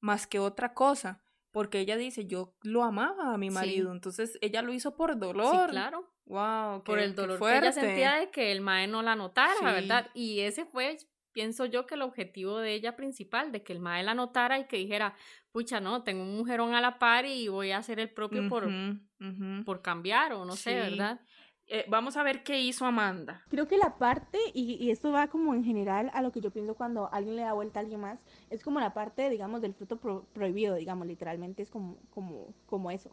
[0.00, 1.22] más que otra cosa.
[1.52, 5.66] Porque ella dice, yo lo amaba a mi marido, entonces ella lo hizo por dolor.
[5.66, 6.10] Sí, claro.
[6.24, 10.08] Wow, por el dolor que ella sentía de que el mae no la notara, ¿verdad?
[10.14, 10.96] Y ese fue,
[11.32, 14.66] pienso yo, que el objetivo de ella principal, de que el mae la notara y
[14.66, 15.14] que dijera,
[15.50, 18.68] pucha, no, tengo un mujerón a la par y voy a hacer el propio por,
[19.64, 21.20] por cambiar o no sé, ¿verdad?
[21.74, 23.42] Eh, vamos a ver qué hizo Amanda.
[23.48, 26.74] Creo que la parte, y, esto va como en general a lo que yo pienso
[26.74, 28.18] cuando alguien le da vuelta a alguien más,
[28.50, 29.96] es como la parte, digamos, del fruto
[30.34, 33.10] prohibido, digamos, literalmente es como, como, como eso.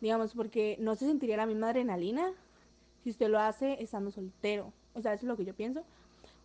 [0.00, 2.32] Digamos, porque no se sentiría la misma adrenalina
[3.02, 4.72] si usted lo hace estando soltero.
[4.94, 5.84] O sea, eso es lo que yo pienso.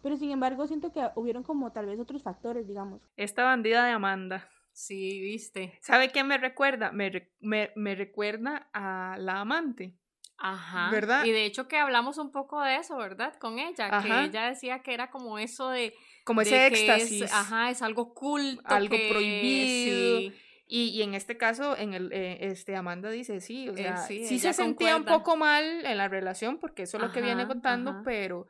[0.05, 3.01] Pero sin embargo, siento que hubieron como tal vez otros factores, digamos.
[3.17, 4.47] Esta bandida de Amanda.
[4.71, 5.79] Sí, viste.
[5.81, 6.91] ¿Sabe qué me recuerda?
[6.91, 9.95] Me, me, me recuerda a la amante.
[10.37, 10.91] Ajá.
[10.91, 11.25] ¿Verdad?
[11.25, 13.33] Y de hecho que hablamos un poco de eso, ¿verdad?
[13.39, 15.95] Con ella, que ella decía que era como eso de...
[16.23, 17.33] Como ese éxtasis.
[17.33, 18.61] ajá, es algo culto.
[18.65, 20.19] Algo prohibido.
[20.19, 20.33] Y,
[20.67, 24.37] y, en este caso, en el, eh, este, Amanda dice, sí, o eh, sea, sí,
[24.37, 28.03] se sentía un poco mal en la relación, porque eso es lo que viene contando,
[28.05, 28.45] pero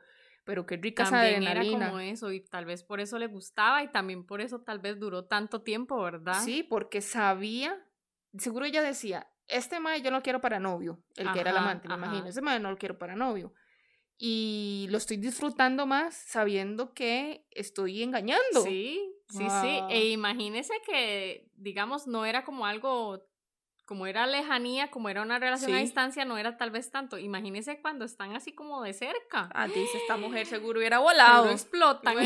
[0.46, 1.76] pero qué rica también esa adrenalina.
[1.76, 4.78] era como eso y tal vez por eso le gustaba y también por eso tal
[4.78, 6.40] vez duró tanto tiempo, ¿verdad?
[6.42, 7.84] Sí, porque sabía,
[8.38, 11.56] seguro ella decía, este mae yo no lo quiero para novio, el que era el
[11.56, 13.52] amante, me imagino, ese mae no lo quiero para novio.
[14.18, 18.62] Y lo estoy disfrutando más sabiendo que estoy engañando.
[18.62, 19.80] Sí, sí, sí.
[19.90, 23.28] E imagínese que, digamos, no era como algo,
[23.86, 27.18] como era lejanía, como era una relación a distancia, no era tal vez tanto.
[27.18, 29.48] Imagínese cuando están así como de cerca.
[29.54, 31.44] Ah, dice, esta mujer seguro hubiera volado.
[31.44, 32.16] Seguro explotan.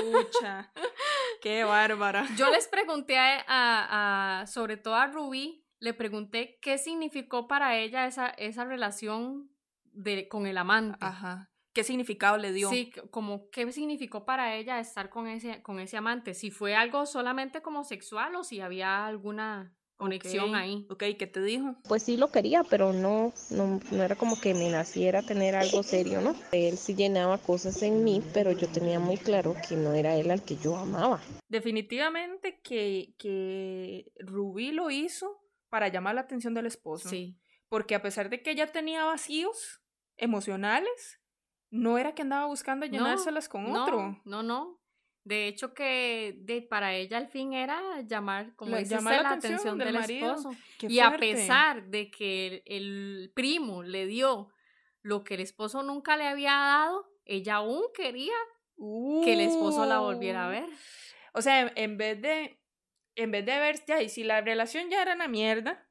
[0.00, 0.72] pucha.
[1.42, 2.24] Qué bárbara.
[2.36, 8.06] Yo les pregunté a, a, sobre todo a Ruby, le pregunté qué significó para ella
[8.06, 9.50] esa, esa relación
[9.84, 10.98] de, con el amante.
[11.00, 11.50] Ajá.
[11.72, 12.70] ¿Qué significado le dio?
[12.70, 16.34] Sí, como qué significó para ella estar con ese, con ese amante.
[16.34, 20.86] Si fue algo solamente como sexual o si había alguna conexión ahí.
[20.88, 21.76] Ok, ¿qué te dijo?
[21.86, 25.82] Pues sí lo quería, pero no, no, no, era como que me naciera tener algo
[25.82, 26.34] serio, ¿no?
[26.52, 30.30] Él sí llenaba cosas en mí, pero yo tenía muy claro que no era él
[30.30, 31.20] al que yo amaba.
[31.48, 37.08] Definitivamente que, que Rubí lo hizo para llamar la atención del esposo.
[37.08, 37.38] Sí.
[37.68, 39.82] Porque a pesar de que ella tenía vacíos
[40.16, 41.20] emocionales,
[41.70, 44.20] no era que andaba buscando llenárselas con otro.
[44.24, 44.77] No, no.
[45.28, 49.76] De hecho que de, para ella al fin era llamar, como la, llamar la, atención,
[49.76, 50.52] del, esposo.
[50.80, 54.48] y a pesar de que el, primo le dio
[55.02, 58.32] lo que el esposo nunca le había dado, ella aún quería
[59.22, 60.50] que el esposo la volviera a uh.
[60.50, 60.70] ver.
[61.34, 62.58] O sea, en vez de
[63.14, 65.86] en vez de ver, ya, y si la relación ya era una mierda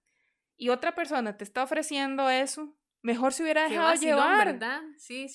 [0.56, 4.48] y otra persona te está ofreciendo eso, mejor se hubiera dejado llevar.
[4.48, 4.82] ¿verdad?
[4.98, 5.28] Sí,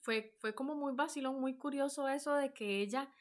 [0.00, 3.12] fue, fue como muy vacilón, muy curioso eso de que ella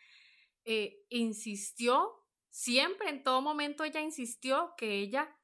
[0.68, 5.36] eh, insistió, siempre, en todo momento ella insistió que ella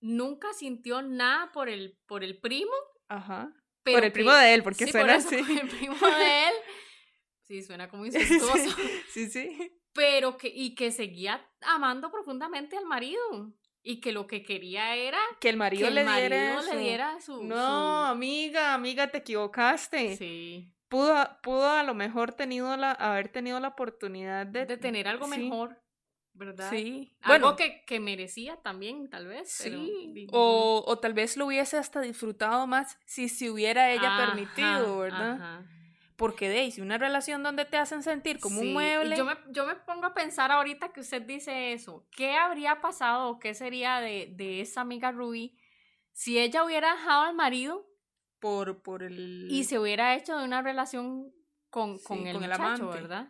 [0.00, 2.72] nunca sintió nada por el, por el primo.
[3.08, 3.52] Ajá.
[3.84, 5.36] por el primo de él, porque suena así.
[5.36, 6.54] el primo de él.
[7.42, 8.76] Sí, suena como incestuoso.
[9.12, 9.28] sí.
[9.28, 13.52] sí pero que, y que seguía amando profundamente al marido.
[13.82, 16.04] Y que lo que quería era que el marido, le,
[16.78, 17.42] diera su...
[17.42, 20.18] No, amiga, amiga, te equivocaste.
[20.18, 20.70] Sí.
[20.90, 24.66] Pudo, pudo a lo mejor tenido la, haber tenido la oportunidad de...
[24.66, 25.80] De tener algo mejor,
[26.32, 26.68] ¿verdad?
[26.68, 27.16] Sí.
[27.20, 29.52] Algo que, que, merecía también, tal vez.
[29.52, 30.26] Sí.
[30.32, 35.34] o, o, tal vez lo hubiese hasta disfrutado más si se hubiera ella permitido, ¿verdad?
[35.34, 35.66] Ajá.
[36.16, 39.16] Porque si una relación donde te hacen sentir como un mueble.
[39.16, 42.04] Yo me, yo me pongo a pensar ahorita que usted dice eso.
[42.10, 45.56] ¿Qué habría pasado o qué sería de, de esa amiga Ruby
[46.12, 47.89] si ella hubiera dejado al marido
[48.40, 49.48] por, por el.
[49.50, 51.32] Y se hubiera hecho de una relación
[51.70, 52.84] con, con el, con amante.
[52.86, 53.28] ¿verdad?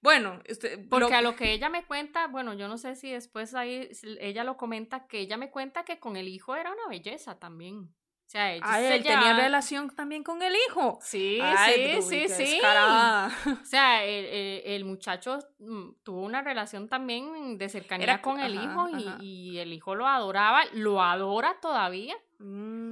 [0.00, 3.54] Bueno, este, porque a lo que ella me cuenta, bueno, yo no sé si después
[3.54, 3.88] ahí
[4.20, 7.92] ella lo comenta, que ella me cuenta que con el hijo era una belleza también.
[8.26, 10.98] O sea, él tenía relación también con el hijo.
[11.00, 12.60] Sí, sí, sí, sí.
[12.60, 18.88] O sea, el, el, muchacho mm, tuvo una relación también de cercanía con el hijo
[18.88, 22.16] y, y, el hijo lo adoraba, lo adora todavía.
[22.40, 22.85] Mm.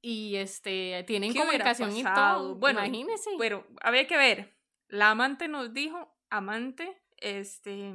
[0.00, 2.54] Y este, tienen comunicación y todo.
[2.54, 3.30] Bueno, imagínese.
[3.38, 4.56] Pero había que ver.
[4.88, 7.92] La amante nos dijo, amante, este,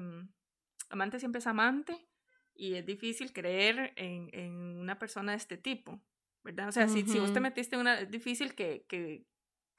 [0.89, 2.07] amante siempre es amante
[2.53, 5.99] y es difícil creer en, en una persona de este tipo.
[6.43, 6.67] ¿verdad?
[6.67, 9.25] O sea, si, si usted metiste una, es difícil que, que,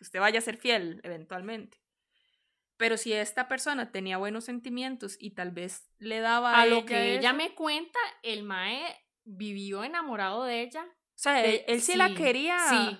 [0.00, 1.78] usted vaya a ser fiel eventualmente.
[2.76, 7.16] Pero si esta persona tenía buenos sentimientos y tal vez le daba a, lo que
[7.16, 8.82] ella me cuenta, el mae
[9.24, 10.84] vivió enamorado de ella.
[11.14, 12.58] O sea, él, él sí, la quería.
[12.68, 12.98] Sí.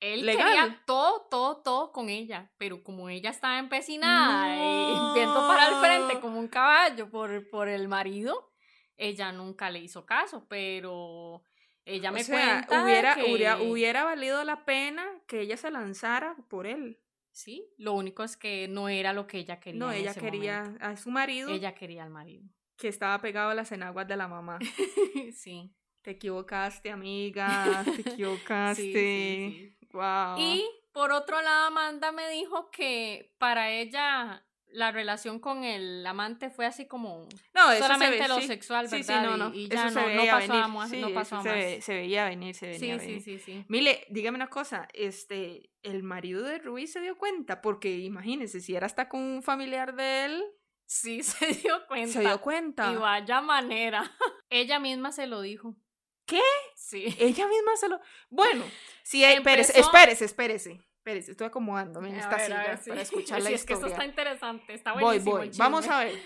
[0.00, 0.46] Él legal.
[0.46, 5.74] quería todo, todo, todo con ella, pero como ella estaba empecinada y viendo para el
[5.76, 6.20] frente No.
[6.20, 8.52] como un caballo por, por el marido,
[8.96, 11.42] ella nunca le hizo caso, pero
[11.86, 15.70] ella me o sea, cuenta hubiera, que, hubiera, hubiera valido la pena que ella se
[15.70, 17.00] lanzara por él.
[17.30, 19.78] Sí, lo único es que no era lo que ella quería.
[19.80, 20.84] No, en ella ese quería momento.
[20.84, 22.44] a su marido Ella quería al marido.
[22.76, 24.58] que estaba pegado a las enaguas de la mamá.
[25.34, 25.74] sí.
[26.04, 27.82] Te equivocaste, amiga.
[27.84, 28.82] Te equivocaste.
[28.82, 29.88] Sí, sí, sí.
[29.92, 30.36] Wow.
[30.38, 36.50] Y por otro lado, Amanda me dijo que para ella la relación con el amante
[36.50, 38.46] fue así como no, eso se solamente ve- lo sí.
[38.48, 39.24] sexual, Sí, sí, ¿verdad?
[39.24, 39.54] no, no.
[39.54, 40.74] Y, y eso ya se no, no veía pasó a venir.
[40.74, 40.90] más.
[40.90, 41.56] Sí, no pasó a se, más.
[41.58, 43.22] ve- se veía venir, se venía Sí, venir.
[43.22, 43.64] sí, sí, sí.
[43.68, 48.74] Mire, dígame una cosa, este, el marido de Rubí se dio cuenta, porque imagínense, si
[48.76, 50.44] era hasta con un familiar de él,
[50.86, 52.12] Sí, se dio cuenta.
[52.12, 52.92] se dio cuenta.
[52.92, 54.02] Y vaya manera.
[54.50, 55.76] Ella misma se lo dijo.
[56.26, 56.40] ¿Qué?
[56.74, 57.14] Sí.
[57.18, 58.00] Ella misma se lo.
[58.30, 58.64] Bueno,
[59.02, 60.80] sí, eh, espérese, Empezó- espérese, espérese.
[60.98, 62.88] Espérese, estoy acomodándome en A esta ver, silla ver, sí.
[62.90, 63.92] para escuchar la Sí, es que esto historia.
[64.04, 65.48] está interesante, está voy, buenísimo voy.
[65.48, 66.18] el Vamos a ver.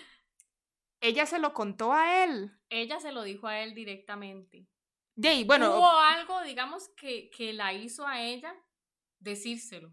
[1.00, 2.52] Ella se lo contó a él.
[2.70, 4.66] Ella se lo dijo a él directamente.
[5.20, 8.54] Jay, bueno, Hubo algo, digamos, que, que la hizo a ella
[9.18, 9.92] decírselo.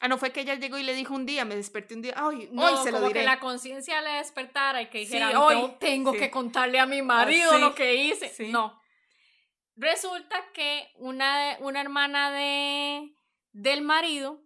[0.00, 2.14] ah, no fue que ella llegó y le dijo un día, me desperté un día,
[2.16, 3.20] ay, No, hoy se lo como diré.
[3.20, 5.54] que la conciencia le despertara y que Sí, dijera, hoy.
[5.54, 6.18] "Yo tengo Sí.
[6.18, 7.60] que contarle a mi marido sí.
[7.60, 8.28] lo que hice.
[8.30, 8.48] Sí.
[8.48, 8.79] No.
[9.80, 13.14] Resulta que una, una hermana de,
[13.52, 14.42] del marido,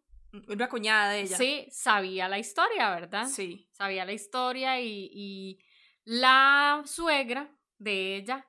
[0.49, 1.37] Una cuñada de ella.
[1.37, 3.27] sí, sabía la historia, ¿verdad?
[3.27, 3.69] Sí.
[3.73, 5.59] Sabía la historia y, y
[6.05, 8.47] la suegra de ella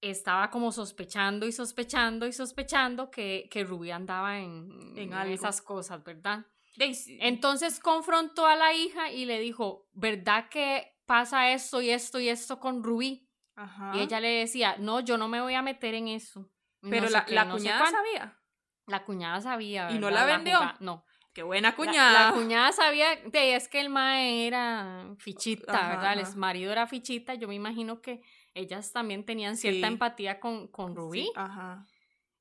[0.00, 5.60] estaba como sospechando y sospechando y sospechando que, que Ruby andaba en, En en esas
[5.60, 6.46] cosas, ¿verdad?
[6.78, 12.28] Entonces confrontó a la hija y le dijo, ¿verdad que pasa esto y esto y
[12.28, 13.25] esto con Rubí?
[13.56, 13.92] Ajá.
[13.94, 16.48] Y ella le decía, no, yo no me voy a meter en eso.
[16.82, 18.38] Pero no la, qué, la no cuñada sabía.
[18.86, 19.90] La cuñada sabía.
[19.90, 20.26] ¿Y no ¿verdad?
[20.28, 20.58] la vendió?
[20.80, 21.04] No.
[21.32, 22.28] Qué buena cuñada.
[22.30, 26.12] La, cuñada sabía, de, es que el mae era fichita, Ajá, ¿verdad?
[26.14, 26.28] El ajá.
[26.28, 27.34] exmarido era fichita.
[27.34, 28.22] Yo me imagino que
[28.54, 29.92] ellas también tenían cierta Sí.
[29.92, 31.24] empatía con, con Rubí.
[31.24, 31.86] Sí, Ajá.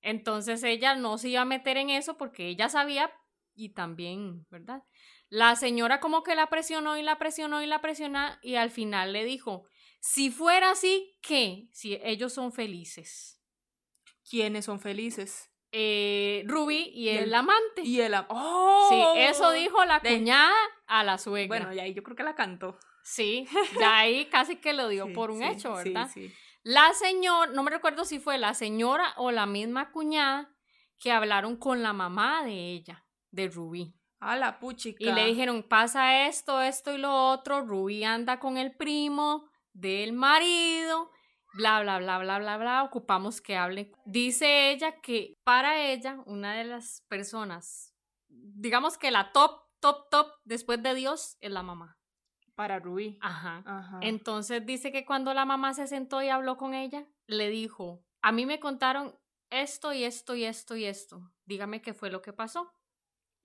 [0.01, 3.11] Entonces ella no se iba a meter en eso porque ella sabía
[3.55, 4.83] y también, ¿verdad?
[5.29, 9.13] La señora como que la presionó y la presionó y la presionó y al final
[9.13, 9.65] le dijo,
[10.07, 11.67] si fuera así, ¿qué?
[11.71, 13.41] Si ellos son felices.
[14.29, 15.49] ¿Quiénes son felices?
[15.71, 17.81] Eh, Ruby y, Y el, el- amante.
[17.83, 18.87] Y el am- ¡Oh!
[18.89, 20.53] Sí, eso dijo la De- cuñada
[20.85, 21.47] a la suegra.
[21.57, 22.77] Bueno, y ahí yo creo que la cantó.
[23.03, 23.47] Sí,
[23.79, 26.09] ya ahí casi que lo dio Sí, por un sí, hecho, ¿verdad?
[26.13, 26.31] sí.
[26.63, 30.55] La señora, no me recuerdo si fue la señora o la misma cuñada
[30.99, 33.95] que hablaron con la mamá de ella, de Rubí.
[34.19, 35.03] A la puchica.
[35.03, 40.13] Y le dijeron, pasa esto, esto y lo otro, Rubí anda con el primo del
[40.13, 41.11] marido,
[41.53, 43.91] bla, bla, bla, bla, bla, bla, ocupamos que hable.
[44.05, 47.93] Dice ella que para ella, una de las personas,
[48.27, 51.97] digamos que la top, top, top después de Dios es la mamá.
[52.55, 53.17] Para Rubí.
[53.21, 53.63] Ajá.
[53.65, 53.99] Ajá.
[54.01, 58.31] Entonces dice que cuando la mamá se sentó y habló con ella, le dijo, a
[58.31, 59.13] mí me contaron
[59.49, 61.33] esto y esto y esto y esto.
[61.45, 62.71] Dígame qué fue lo que pasó.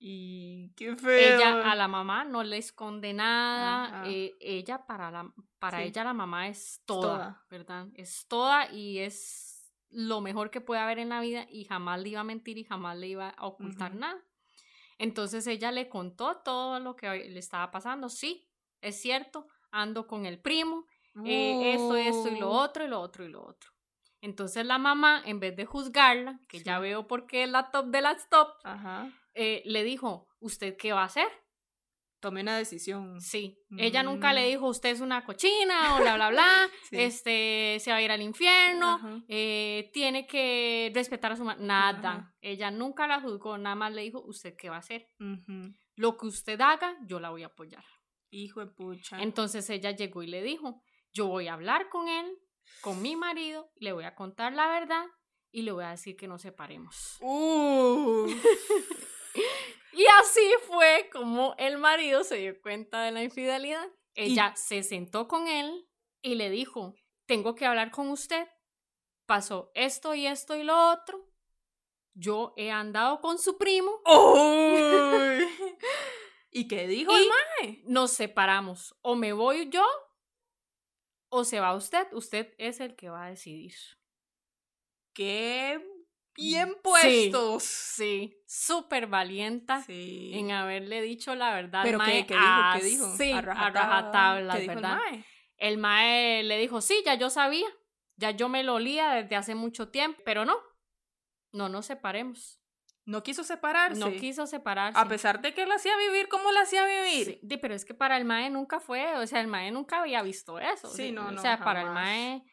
[0.03, 1.35] Y qué feo.
[1.37, 4.03] Ella a la mamá no le esconde nada.
[4.07, 5.83] Eh, ella para la para Sí.
[5.89, 7.45] ella la mamá es toda, toda.
[7.51, 7.87] ¿verdad?
[7.93, 12.09] Es toda y es lo mejor que puede haber en la vida y jamás le
[12.09, 14.19] iba a mentir y jamás le iba a ocultar nada.
[14.97, 18.09] Entonces ella le contó todo lo que le estaba pasando.
[18.09, 18.49] Sí,
[18.81, 20.87] es cierto, ando con el primo,
[21.25, 22.59] eh, esto, esto y lo Oh.
[22.63, 23.69] otro y lo otro y lo otro.
[24.21, 27.87] Entonces la mamá, en vez de juzgarla, que ya veo por qué es la top
[27.87, 29.09] de las top, Ajá.
[29.33, 31.27] Eh, le dijo, ¿usted qué va a hacer?
[32.19, 33.19] Tomé una decisión.
[33.19, 33.57] Sí.
[33.77, 34.49] Ella nunca le Mm.
[34.51, 36.97] dijo, usted es una cochina o bla, bla, bla, Sí.
[36.99, 41.63] este, se va a ir al infierno, eh, tiene que respetar a su madre.
[41.63, 42.09] Nada.
[42.11, 42.35] Ajá.
[42.41, 45.07] Ella nunca la juzgó, nada más le dijo, ¿usted qué va a hacer?
[45.95, 47.83] Lo que usted haga, yo la voy a apoyar.
[48.29, 49.19] Hijo de pucha.
[49.21, 52.37] Entonces ella llegó y le dijo, yo voy a hablar con él,
[52.81, 55.05] con mi marido, le voy a contar la verdad
[55.51, 57.17] y le voy a decir que nos separemos.
[57.19, 58.27] Uh.
[59.93, 63.85] Y así fue como el marido se dio cuenta de la infidelidad.
[64.15, 65.85] Ella se sentó con él
[66.21, 68.47] y le dijo, tengo que hablar con usted.
[69.25, 71.29] Pasó esto y esto y lo otro.
[72.13, 75.47] Yo he andado con su primo Uy.
[76.51, 77.81] ¿Y qué dijo el mae?
[77.85, 78.95] nos separamos.
[79.01, 79.85] O me voy yo
[81.29, 82.07] o se va usted.
[82.11, 83.73] Usted es el que va a decidir.
[85.13, 85.81] Qué
[86.35, 87.63] bien Sí, puestos.
[87.63, 90.31] Sí, súper valienta Sí.
[90.33, 91.81] en haberle dicho la verdad.
[91.81, 92.73] al Pero mae ¿qué, qué dijo?
[92.79, 93.05] ¿Qué dijo?
[93.13, 93.81] así, a rajatabla.
[93.81, 94.97] rajatablas, ¿Qué dijo el ¿verdad?
[94.97, 95.25] mae?
[95.57, 97.67] El mae le dijo, sí, ya yo sabía,
[98.17, 100.55] Ya yo me lo olía desde hace mucho tiempo, pero no,
[101.53, 102.59] no nos separemos.
[103.03, 103.99] No quiso separarse.
[103.99, 104.99] No quiso separarse.
[104.99, 107.39] A pesar de que la hacía vivir, ¿cómo la hacía vivir?
[107.41, 110.21] Sí, pero es que para el Mae nunca fue, o sea, el Mae nunca había
[110.21, 110.87] visto eso.
[110.89, 111.39] Sí, no, no.
[111.39, 112.43] O sea, para el Mae,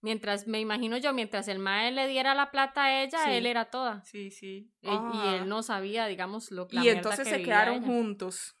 [0.00, 3.66] mientras, me imagino yo, mientras el Mae le diera la plata a ella, él era
[3.66, 4.04] toda.
[4.04, 4.72] Sí, sí.
[4.82, 8.56] Y, él no sabía, digamos, lo que Y entonces se quedaron juntos.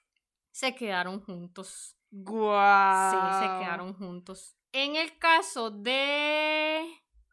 [0.50, 1.96] Se quedaron juntos.
[2.10, 3.10] Guau.
[3.10, 4.56] Sí, se quedaron juntos.
[4.72, 6.86] En el caso de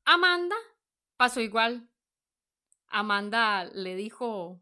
[0.05, 0.55] Amanda,
[1.17, 1.89] pasó igual.
[2.87, 4.61] Amanda le dijo.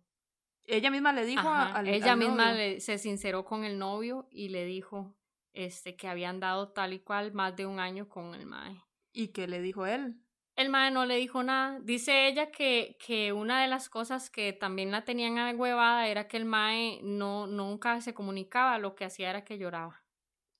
[0.67, 5.15] Ella misma le dijo a, Ella misma se sinceró con el novio y le dijo
[5.53, 8.84] este, que habían dado tal y cual más de un año con el Mae.
[9.15, 10.17] ¿Y qué le dijo él?
[10.57, 11.79] El Mae no le dijo nada.
[11.81, 16.35] Dice ella que, que una de las cosas que también la tenían agüevada era que
[16.35, 20.03] el Mae no, nunca se comunicaba, lo que hacía era que lloraba.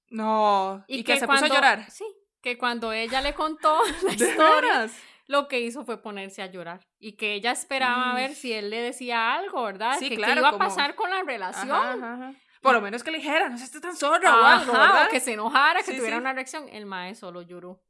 [0.09, 1.91] No, y, que, se puso a llorar.
[1.91, 2.05] Sí,
[2.41, 4.89] que cuando ella le contó la historia,
[5.27, 8.69] lo que hizo fue ponerse a llorar y que ella esperaba a ver si él
[8.69, 9.97] le decía algo, ¿verdad?
[9.99, 12.37] Sí, que claro, qué iba a pasar con la relación.
[12.61, 15.07] Por lo menos que le dijera, no esté tan zorro o algo, ¿verdad?
[15.07, 16.69] O que se enojara, que tuviera una reacción.
[16.69, 17.81] El mae solo lloró.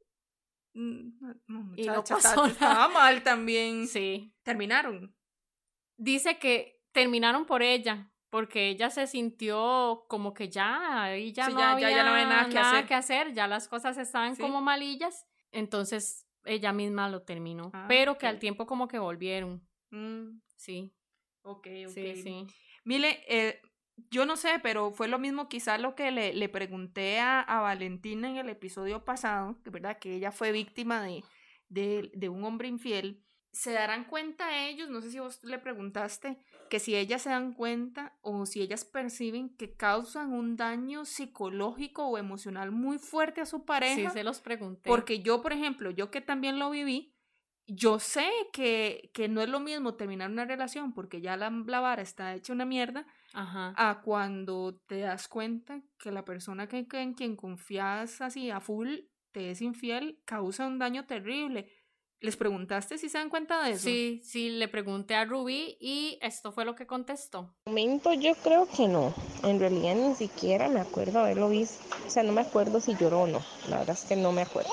[0.76, 1.18] Mm,
[1.48, 3.88] no, y no pasó Estaba mal también.
[3.88, 4.34] Sí.
[4.42, 5.16] Terminaron.
[5.96, 11.62] Dice que terminaron por ella, porque ella se sintió como que ya, y ya, no,
[11.62, 12.86] había ya, no había nada, que, hacer.
[12.86, 13.32] que, hacer.
[13.32, 15.26] ya las cosas estaban como malillas.
[15.50, 19.66] Entonces ella misma lo terminó, ah, pero que al tiempo como que volvieron.
[19.90, 20.40] Mm.
[20.56, 20.92] Sí.
[21.40, 21.92] Ok, ok.
[21.94, 22.46] Sí, sí.
[22.84, 23.62] Mire, eh,
[24.10, 27.60] yo no sé, pero fue lo mismo quizás lo que le, le pregunté a, a,
[27.60, 31.24] Valentina en el episodio pasado, que verdad que ella fue víctima de,
[31.68, 33.22] de, de un hombre infiel
[33.56, 36.36] se darán cuenta ellos, no sé si vos le preguntaste,
[36.68, 42.06] que si ellas se dan cuenta o si ellas perciben que causan un daño psicológico
[42.06, 44.10] o emocional muy fuerte a su pareja.
[44.10, 44.86] Sí, se los pregunté.
[44.86, 47.15] Porque yo, por ejemplo, yo que también lo viví,
[47.66, 51.80] yo sé que, que no es lo mismo terminar una relación porque ya la, la
[51.80, 57.00] vara está hecha una mierda a cuando te das cuenta que la persona que, que
[57.00, 59.00] en quien confías así a full
[59.32, 61.68] te es infiel, causa un daño terrible
[62.20, 63.84] ¿Les preguntaste si se dan cuenta de eso?
[63.84, 67.54] Sí, sí, le pregunté a Ruby y esto fue lo que contestó.
[67.66, 69.12] Momento yo creo que no.
[69.44, 71.84] En realidad ni siquiera me acuerdo haberlo visto.
[72.06, 73.42] O sea, no me acuerdo si lloró o no.
[73.68, 74.70] La verdad es que no me acuerdo.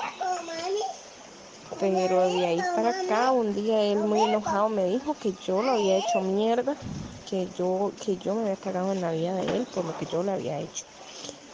[1.76, 5.72] Pero de ahí para acá, un día él muy enojado me dijo que yo lo
[5.72, 6.76] había hecho mierda,
[7.24, 10.06] que yo, que yo me había cagado en la vida de él por lo que
[10.06, 10.86] yo le había hecho.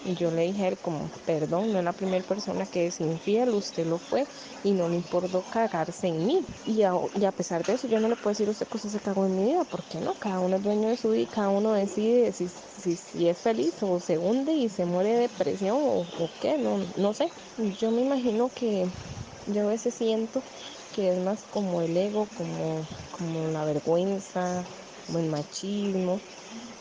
[0.02, 3.00] Y yo le dije a él como, perdón, no es la primera persona que es
[3.00, 4.28] infiel, usted lo fue
[4.62, 6.46] y no le importó cagarse en mí.
[6.62, 8.78] Y a, y a pesar de eso yo no le puedo decir a usted que
[8.78, 10.16] se cagó en mi vida, ¿por qué no?
[10.16, 13.42] Cada uno es dueño de su vida y cada uno decide si, si, si es
[13.42, 17.30] feliz o se hunde y se muere de depresión o, o qué, no, no sé.
[17.56, 18.86] Yo me imagino que
[19.46, 20.42] yo a veces siento
[20.94, 22.86] que es más como el ego, como,
[23.16, 24.64] como la vergüenza,
[25.06, 26.20] como el machismo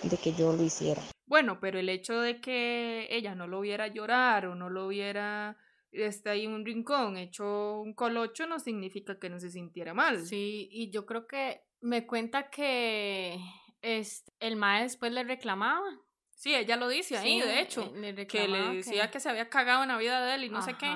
[0.04, 1.02] de que yo lo hiciera.
[1.26, 5.58] Bueno, pero el hecho de que ella no lo viera llorar o no lo viera
[5.92, 10.26] está ahí en un rincón hecho un colocho no significa que no se sintiera mal.
[10.26, 13.40] Sí, y yo creo que me cuenta que
[13.82, 15.88] este, el mae después le reclamaba.
[16.36, 17.92] Sí, ella lo dice ahí, de hecho,
[18.28, 19.20] que le decía que...
[19.20, 20.90] se había cagado en la vida de él y no sé qué.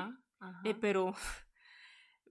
[0.64, 1.14] Eh, pero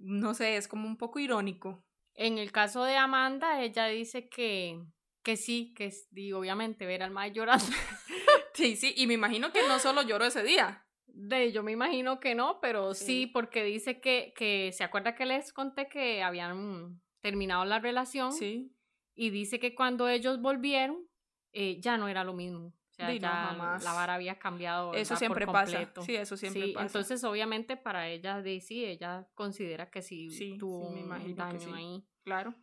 [0.03, 1.85] no sé, es como un poco irónico.
[2.15, 4.85] En el caso de Amanda, ella dice que
[5.23, 7.65] que sí, que y obviamente ver al mae llorando.
[8.55, 10.85] sí, sí, y me imagino que no solo lloró ese día.
[11.07, 15.27] De, yo me imagino que no, pero sí, porque dice que, que, ¿se acuerda que
[15.27, 18.33] les conté que habían terminado la relación?
[18.33, 18.75] Sí.
[19.15, 21.07] Y dice que cuando ellos volvieron,
[21.53, 22.75] eh, ya no era lo mismo.
[22.93, 24.93] O sea, ya la vara había cambiado.
[24.93, 25.91] Eso siempre pasa.
[26.03, 26.87] Sí, eso siempre pasa.
[26.87, 32.07] Entonces, obviamente, para ella, sí, ella considera que sí, tuvo un daño ahí.
[32.23, 32.55] Claro.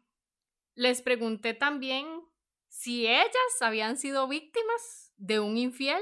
[0.75, 2.07] Les pregunté también
[2.67, 6.01] si ellas habían sido víctimas de un infiel.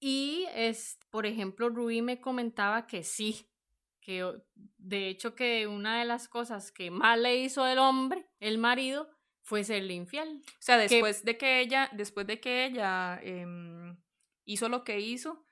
[0.00, 3.50] Y, es, por ejemplo, Rubí me comentaba que sí,
[4.00, 4.30] que
[4.76, 9.08] de hecho que una de las cosas que más le hizo el hombre, el marido,
[9.48, 10.42] fue serle infiel.
[10.46, 13.96] O sea, después de que ella, después de que ella em,
[14.44, 15.46] hizo lo que hizo,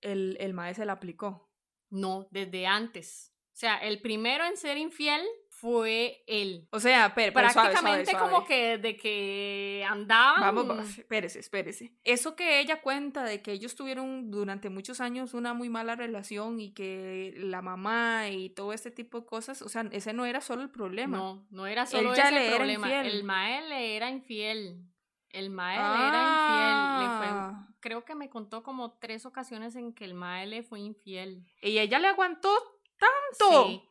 [0.00, 1.50] el, el maestro se la aplicó.
[1.88, 3.34] No, desde antes.
[3.48, 5.26] O sea, el primero en ser infiel
[5.60, 6.66] fue él.
[6.70, 10.54] O sea, pero, prácticamente como que de que andaban.
[10.54, 11.92] Vamos, espérese, espérese.
[12.02, 16.60] Eso que ella cuenta de que ellos tuvieron durante muchos años una muy mala relación
[16.60, 20.40] y que la mamá y todo este tipo de cosas, o sea, ese no era
[20.40, 21.18] solo el problema.
[21.18, 23.02] No, no era solo ese el problema.
[23.02, 24.86] El Mael le era infiel.
[25.28, 27.00] El mae era infiel.
[27.00, 30.80] Le fue, creo que me contó como tres ocasiones en que el mae le fue
[30.80, 31.46] infiel.
[31.62, 32.50] Y ella le aguantó
[32.98, 33.66] tanto.
[33.66, 33.89] Sí.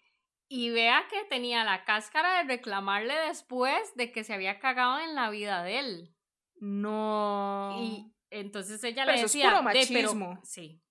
[0.51, 5.13] Y vea que tenía la cáscara de reclamarle después de que se había cagado en
[5.13, 6.15] la vida de él.
[6.59, 7.77] No.
[7.79, 9.49] Y entonces ella le decía.
[9.49, 10.39] Eso es machismo.
[10.43, 10.81] sí.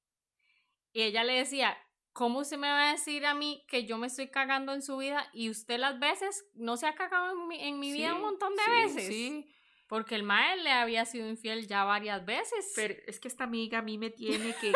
[0.92, 1.76] Y ella le decía,
[2.12, 4.96] ¿cómo se me va a decir a mí que yo me estoy cagando en su
[4.96, 8.22] vida y usted las veces no se ha cagado en mi, en mi vida un
[8.22, 9.06] montón de veces?
[9.06, 9.52] Sí.
[9.86, 12.72] Porque el mae le había sido infiel ya varias veces.
[12.74, 14.72] Pero es que esta amiga a mí me tiene que.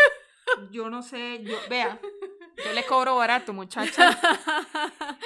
[0.71, 1.57] yo no sé, yo.
[1.69, 2.01] Vea,
[2.65, 4.19] yo le cobro barato, muchacha.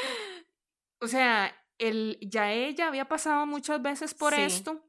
[1.00, 4.82] o sea, el, ya ella había pasado muchas veces por esto.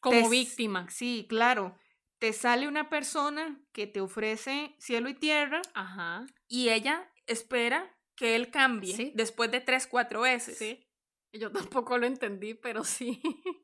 [0.00, 0.86] Como víctima.
[0.90, 1.76] Sí, claro.
[2.18, 5.62] Te sale una persona que te ofrece cielo y tierra.
[5.74, 6.26] Ajá.
[6.48, 10.58] Y ella espera que él cambie después de tres, cuatro veces.
[10.58, 10.86] Sí.
[11.32, 13.20] Yo tampoco lo entendí, pero sí.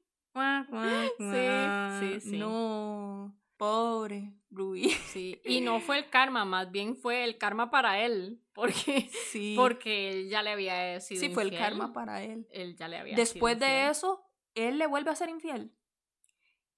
[1.19, 2.39] sí, sí, sí.
[2.39, 3.38] No.
[3.59, 4.89] Pobre Rubí.
[5.09, 9.55] Sí, y no fue el karma, más bien fue el karma para él, porque, sí.
[9.57, 12.47] porque él ya le había sido Sí, fue el karma para él.
[12.51, 15.75] Él ya le había Después de eso, él le vuelve a ser infiel.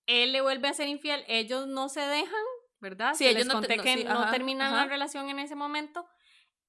[0.07, 2.45] Él le vuelve a ser infiel, ellos no se dejan,
[2.81, 3.15] ¿verdad?
[3.15, 6.09] Sí, ellos les conté que no terminan la relación en ese momento.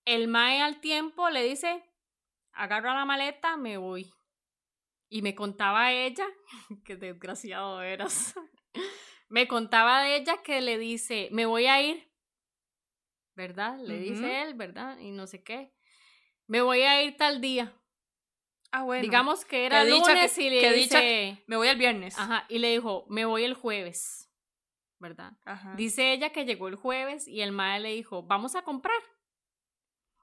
[0.05, 1.83] El Mae al tiempo le dice,
[2.51, 4.13] agarra la maleta, me voy.
[5.09, 6.25] Y me contaba ella,
[6.85, 8.35] qué desgraciado eras.
[9.31, 12.11] Me contaba de ella que le dice, me voy a ir,
[13.33, 13.79] ¿verdad?
[13.79, 14.99] Le dice él, ¿verdad?
[14.99, 15.73] Y no sé qué.
[16.47, 17.73] Me voy a ir tal día.
[18.73, 19.01] Ah, bueno.
[19.01, 21.41] Digamos que era lunes y le dice...
[21.47, 22.19] me voy el viernes.
[22.19, 24.29] Ajá, y le dijo, me voy el jueves,
[24.99, 25.31] ¿verdad?
[25.45, 25.75] Ajá.
[25.75, 28.99] Dice ella que llegó el jueves y el mae le dijo, vamos a comprar.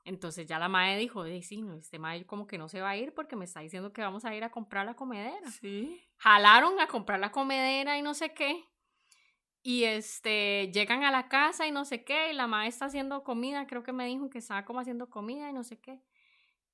[0.05, 2.97] Entonces ya la mae dijo, sí, no, este mae como que no se va a
[2.99, 5.51] ir porque me está diciendo que vamos a ir a comprar la comedera.
[5.51, 5.99] Sí.
[6.19, 8.69] Jalaron a comprar la comedera y no sé qué.
[9.69, 13.23] Y este, llegan a la casa y no sé qué, y la madre está haciendo
[13.23, 16.01] comida, creo que me dijo que estaba como haciendo comida y no sé qué.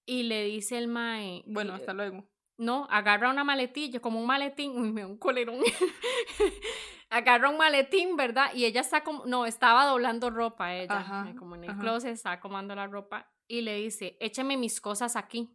[0.07, 1.42] Y le dice el mae.
[1.45, 2.22] Bueno, hasta luego.
[2.57, 5.59] No, agarra una maletilla, como un maletín, uy, me da un colerón.
[7.11, 8.55] agarra un maletín, ¿verdad?
[8.55, 12.38] Y ella está como, no, estaba doblando ropa ella, eh, como en el closet, estaba
[12.38, 15.51] comando la ropa, y le dice, écheme mis cosas aquí.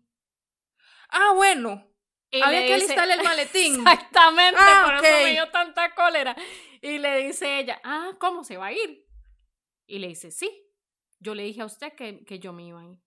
[1.09, 1.85] Ah, bueno.
[2.43, 3.75] Había que alistarle el maletín.
[3.87, 6.35] Exactamente, ah, por eso me dio tanta cólera.
[6.81, 9.05] Y le dice ella, ah, ¿cómo se va a ir?
[9.87, 10.49] Y le dice, sí,
[11.19, 12.99] yo le dije a usted que, que yo me iba a ir.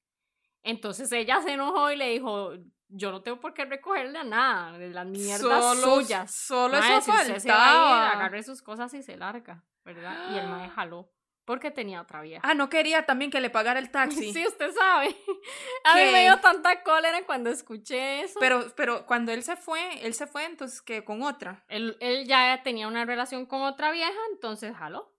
[0.62, 2.53] Entonces ella se enojó y le dijo,
[2.89, 6.31] yo no tengo por qué recogerle a nada, de las mierdas suyas.
[6.31, 7.41] Solo eso si faltaba.
[7.41, 10.33] se va a ir, agarre sus cosas y se larga, ¿verdad?
[10.35, 11.11] Y el mae jaló.
[11.45, 12.40] Porque tenía otra vieja.
[12.49, 14.32] Ah, no quería también que le pagara el taxi.
[14.32, 15.16] sí, usted sabe.
[15.84, 18.38] A mí me dio tanta cólera cuando escuché eso.
[18.38, 21.64] Pero, pero cuando él se fue, él se fue entonces que con otra.
[21.68, 25.12] Él, él ya tenía una relación con otra vieja, entonces jaló.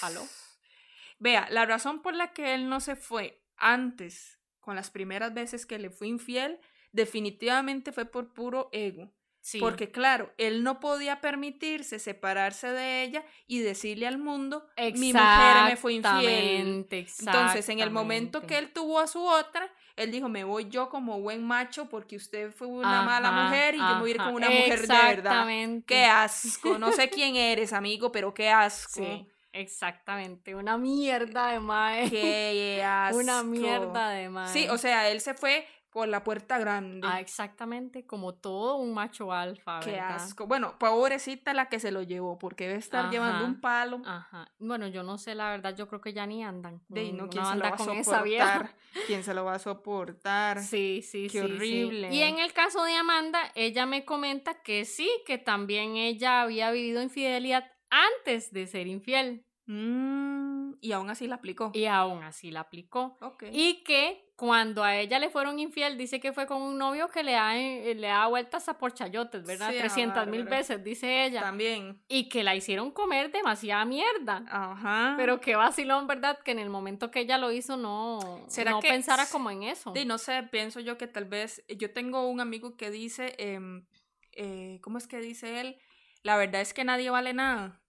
[0.00, 0.22] Jaló.
[1.18, 5.66] Vea, la razón por la que él no se fue antes, con las primeras veces
[5.66, 6.60] que le fue infiel,
[6.90, 9.12] definitivamente fue por puro ego.
[9.58, 15.64] Porque claro, él no podía permitirse separarse de ella y decirle al mundo, mi mujer
[15.64, 16.86] me fue infiel.
[16.90, 20.88] Entonces, en el momento que él tuvo a su otra, él dijo, me voy yo
[20.88, 24.34] como buen macho porque usted fue una mala mujer y yo voy a ir con
[24.34, 25.46] una mujer de verdad.
[25.86, 26.78] Qué asco.
[26.78, 29.02] No sé quién eres, amigo, pero qué asco.
[29.02, 29.28] Sí.
[29.54, 32.08] Exactamente, una mierda de mae.
[32.08, 33.18] Qué asco.
[33.18, 34.50] Una mierda de mae.
[34.50, 37.06] Sí, o sea, él se fue por la puerta grande.
[37.08, 39.80] Ah, exactamente, como todo un macho alfa.
[39.80, 40.46] Qué asco.
[40.46, 44.00] Bueno, pobrecita la que se lo llevó, porque debe estar llevando un palo.
[44.06, 44.50] Ajá.
[44.58, 46.80] Bueno, yo no sé, la verdad, yo creo que ya ni andan.
[46.88, 48.74] De no, ¿quién se lo va a soportar?
[49.06, 50.62] ¿Quién se lo va a soportar?
[50.62, 52.12] Sí, sí, Qué horrible.
[52.12, 56.70] Y en el caso de Amanda, ella me comenta que sí, que también ella había
[56.70, 59.44] vivido infidelidad antes de ser infiel.
[59.66, 61.70] Mm, y aún así la aplicó.
[61.74, 63.18] Y aún así la aplicó.
[63.52, 67.22] Y que cuando a ella le fueron infiel, dice que fue con un novio que
[67.22, 69.68] le da, eh, le da vueltas a por chayotes, ¿verdad?
[69.70, 71.42] 300 mil veces, dice ella.
[71.42, 72.02] También.
[72.08, 74.44] Y que la hicieron comer demasiada mierda.
[74.48, 75.14] Ajá.
[75.16, 76.40] Pero qué vacilón, ¿verdad?
[76.40, 78.18] Que en el momento que ella lo hizo no,
[78.66, 79.92] no pensara como en eso.
[79.94, 83.86] Sí, no sé, pienso yo que tal vez, yo tengo un amigo que dice, em,
[84.32, 85.78] eh, ¿cómo es que dice él?
[86.24, 87.80] La verdad es que nadie vale nada.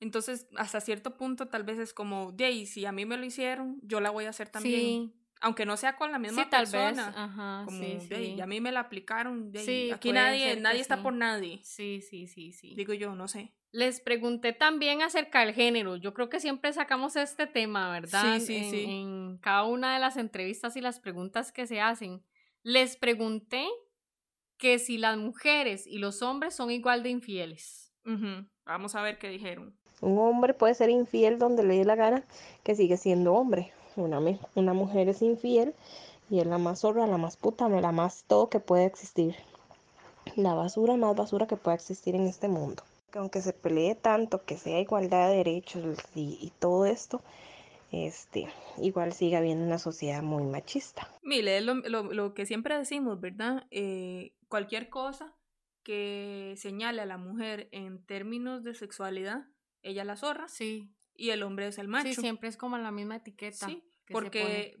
[0.00, 3.78] Entonces, hasta cierto punto, tal vez es como, de si a mí me lo hicieron,
[3.84, 4.80] yo la voy a hacer también.
[4.80, 5.19] Sí.
[5.40, 7.06] Aunque no sea con la misma sí, tal persona.
[7.06, 7.16] Vez.
[7.16, 8.34] Ajá, como, sí, sí.
[8.36, 9.52] y a mí me la aplicaron.
[9.54, 11.60] sí, aquí nadie, nadie está por nadie.
[11.62, 12.74] Sí, sí, sí, sí.
[12.74, 13.54] Digo yo, no sé.
[13.72, 15.96] Les pregunté también acerca del género.
[15.96, 18.38] Yo creo que siempre sacamos este tema, ¿verdad?
[18.38, 18.84] Sí, sí, sí.
[18.84, 22.22] En cada una de las entrevistas y las preguntas que se hacen.
[22.62, 23.66] Les pregunté
[24.58, 27.94] que si las mujeres y los hombres son igual de infieles.
[28.66, 29.78] Vamos a ver qué dijeron.
[30.00, 32.24] Un hombre puede ser infiel donde le dé la gana,
[32.62, 33.72] que sigue siendo hombre.
[34.00, 34.20] Una,
[34.54, 35.74] una mujer es infiel
[36.30, 39.34] y es la más zorra, la más puta, la más todo que puede existir.
[40.36, 42.84] La basura más basura que pueda existir en este mundo.
[43.14, 47.20] Aunque se pelee tanto, que sea igualdad de derechos y, todo esto,
[47.90, 48.48] este,
[48.78, 51.12] igual sigue habiendo una sociedad muy machista.
[51.22, 53.66] Mire, es lo, lo, que siempre decimos, ¿verdad?
[53.72, 55.34] Eh, cualquier cosa
[55.82, 59.46] que señale a la mujer en términos de sexualidad,
[59.82, 60.46] ella la zorra.
[60.46, 60.94] Sí.
[61.16, 62.08] Y el hombre es el macho.
[62.08, 63.66] Sí, siempre es como la misma etiqueta.
[63.66, 63.82] Sí,
[64.12, 64.76] porque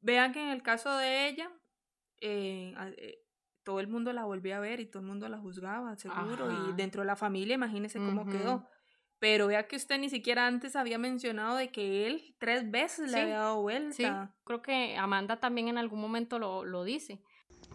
[0.00, 1.50] vean que en el caso de ella,
[2.20, 3.18] eh, eh,
[3.62, 6.50] todo el mundo la volvía a ver y todo el mundo la juzgaba, seguro.
[6.68, 8.66] Y dentro de la familia, imagínese cómo quedó.
[9.18, 13.20] Pero vea que usted ni siquiera antes había mencionado de que él tres veces le
[13.20, 13.92] había dado vuelta.
[13.92, 14.04] Sí,
[14.44, 17.20] creo que Amanda también en algún momento lo, lo dice.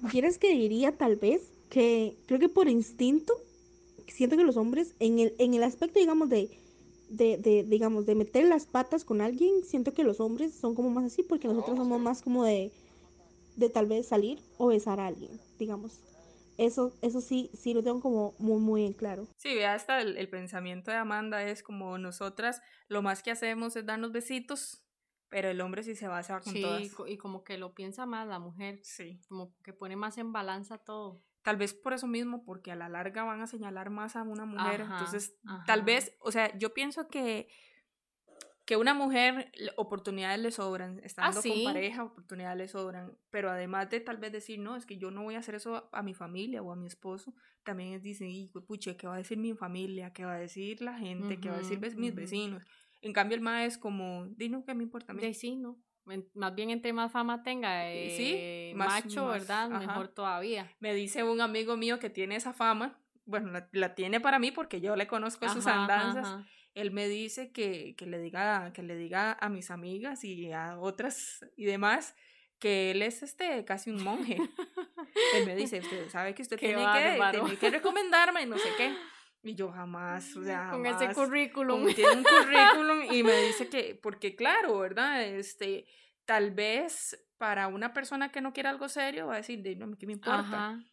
[0.10, 3.34] ¿Quieres que diría tal vez que creo que por instinto
[4.08, 6.50] siento que los hombres en el, en el aspecto digamos de,
[7.10, 10.90] de, de, digamos de meter las patas con alguien siento que los hombres son como
[10.90, 12.72] más así porque nosotros somos más como de
[13.56, 16.00] de tal vez salir o besar a alguien digamos
[16.58, 19.28] eso, eso sí, sí lo tengo como muy, muy en claro.
[19.38, 23.86] Sí, vea, hasta el, pensamiento de Amanda es como nosotras, lo más que hacemos es
[23.86, 24.86] darnos besitos,
[25.28, 26.64] pero el hombre sí se va a hacer con sí,
[27.08, 28.80] y como que lo piensa más la mujer.
[28.84, 29.20] Sí.
[29.28, 31.22] Como que pone más en balanza todo.
[31.46, 34.46] Tal vez por eso mismo, porque a la larga van a señalar más a una
[34.46, 34.82] mujer.
[34.82, 35.38] Entonces,
[35.68, 37.48] tal vez, o sea, yo pienso que
[38.66, 44.00] que una mujer oportunidades le sobran, estando con pareja, oportunidades le sobran, pero además de
[44.00, 46.64] tal vez decir, no, es que yo no voy a hacer eso a, mi familia
[46.64, 50.14] o a mi esposo, también es dicen, y puche, ¿qué va a decir mi familia?
[50.14, 51.40] ¿Qué va a decir la gente?
[51.40, 52.64] ¿Qué va a decir mis vecinos?
[53.02, 55.34] En cambio, el ma es como, dino, ¿qué me importa a mí?
[55.36, 55.80] sí, no.
[56.34, 59.70] Más bien entre más fama tenga, eh, macho, ¿verdad?
[59.70, 60.72] Mejor todavía.
[60.80, 64.82] Me dice un amigo mío que tiene esa fama, bueno, la, tiene para mí porque
[64.82, 66.46] yo le conozco sus andanzas
[66.76, 71.46] él me dice que, le diga, que le diga a mis amigas y a otras
[71.56, 72.16] y demás
[72.60, 74.38] que él es este casi un monje.
[75.36, 78.94] él me dice, usted sabe que usted tiene que, que, recomendarme y no sé qué.
[79.46, 81.94] Y yo jamás, o sea, con ese currículum.
[81.94, 85.24] tiene un currículum y me dice que, porque claro, ¿verdad?
[85.24, 85.86] Este,
[86.26, 90.08] tal vez para una persona que no quiere algo serio va a decir, no, ¿qué
[90.08, 90.84] me importa?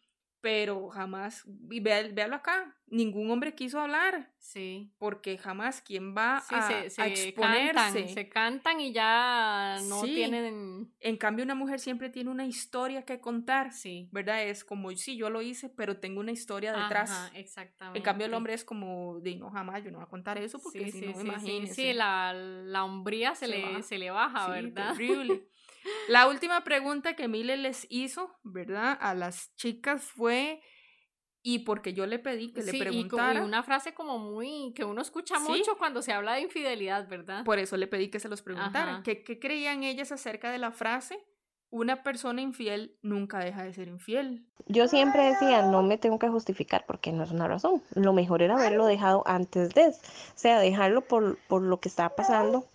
[0.43, 4.29] Pero jamás, y véalo acá, ningún hombre quiso hablar.
[4.39, 4.91] Sí.
[4.97, 7.73] Porque jamás, ¿quién va a, se, exponerse?
[7.73, 10.91] Cantan, se cantan y ya no tienen...
[10.99, 13.71] En cambio, una mujer siempre tiene una historia que contar.
[13.71, 14.09] Sí.
[14.11, 14.43] ¿Verdad?
[14.43, 17.09] Es como, sí, yo lo hice, pero tengo una historia detrás.
[17.09, 17.99] Ajá, exactamente.
[17.99, 20.59] En cambio, el hombre es como, de no, jamás, yo no voy a contar eso
[20.61, 21.73] porque si no, imagínese.
[21.73, 24.91] Sí, la, la hombría se, le, se le baja, ¿verdad?
[24.91, 25.47] Terrible.
[26.07, 28.97] La última pregunta que Mile les hizo, ¿verdad?
[29.01, 30.61] A las chicas fue,
[31.41, 33.41] y porque yo le pedí que le preguntara.
[33.41, 37.43] Y, una frase como muy, que uno escucha mucho cuando se habla de infidelidad, ¿verdad?
[37.43, 39.01] Por eso le pedí que se los preguntara.
[39.03, 41.19] ¿Qué, ¿Qué creían ellas acerca de la frase?
[41.69, 44.45] Una persona infiel nunca deja de ser infiel.
[44.67, 47.81] Yo siempre decía, no me tengo que justificar porque no es una razón.
[47.95, 49.93] Lo mejor era haberlo dejado antes de, o
[50.35, 52.69] sea, dejarlo por, por lo que estaba pasando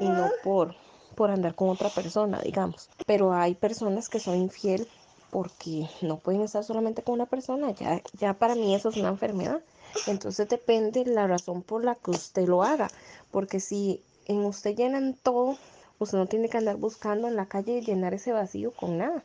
[0.00, 0.74] y no por,
[1.18, 2.88] por andar con otra persona, digamos.
[3.04, 4.86] Pero hay personas que son infiel
[5.30, 9.08] porque no pueden estar solamente con una persona, ya, ya para mí eso es una
[9.08, 9.60] enfermedad.
[10.06, 12.88] Entonces depende la razón por la que usted lo haga,
[13.32, 15.58] porque si en usted llenan todo,
[15.98, 19.24] usted no tiene que andar buscando en la calle y llenar ese vacío con nada.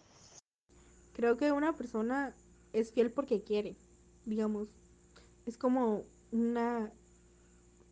[1.14, 2.34] Creo que una persona
[2.74, 3.76] es fiel porque quiere,
[4.26, 4.68] digamos.
[5.46, 6.91] Es como una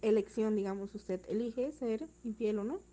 [0.01, 2.90] elección, digamos, usted elige ser infiel o no.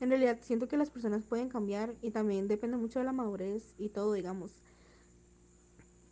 [0.00, 3.74] En realidad siento que las personas pueden cambiar y también depende mucho de la madurez
[3.78, 4.62] y todo, digamos.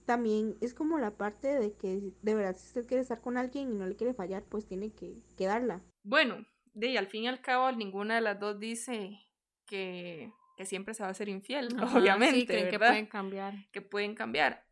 [0.06, 3.72] También es como la parte de que de verdad si usted quiere estar con alguien
[3.72, 5.82] y no le quiere fallar, pues tiene que, que darla.
[6.02, 9.18] Bueno, de al fin y al cabo ninguna de las dos dice
[9.66, 12.68] que, que siempre se va a ser infiel, obviamente.
[12.68, 13.54] que pueden cambiar.
[13.70, 14.63] Que pueden cambiar.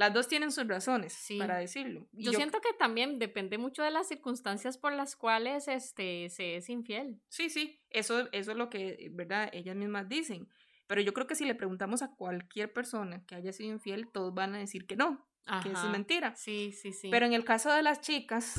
[0.00, 2.08] Las dos tienen sus razones para decirlo.
[2.12, 6.70] Yo, siento que también depende mucho de las circunstancias por las cuales este, se es
[6.70, 7.20] infiel.
[7.28, 9.50] Sí, sí, eso, eso es lo que, ¿verdad?
[9.52, 10.48] Ellas mismas dicen.
[10.86, 14.32] Pero yo creo que si le preguntamos a cualquier persona que haya sido infiel, todos
[14.32, 15.28] van a decir que no,
[15.62, 16.34] que eso es mentira.
[16.34, 17.10] Sí, sí, sí.
[17.10, 18.58] Pero en el caso de las chicas,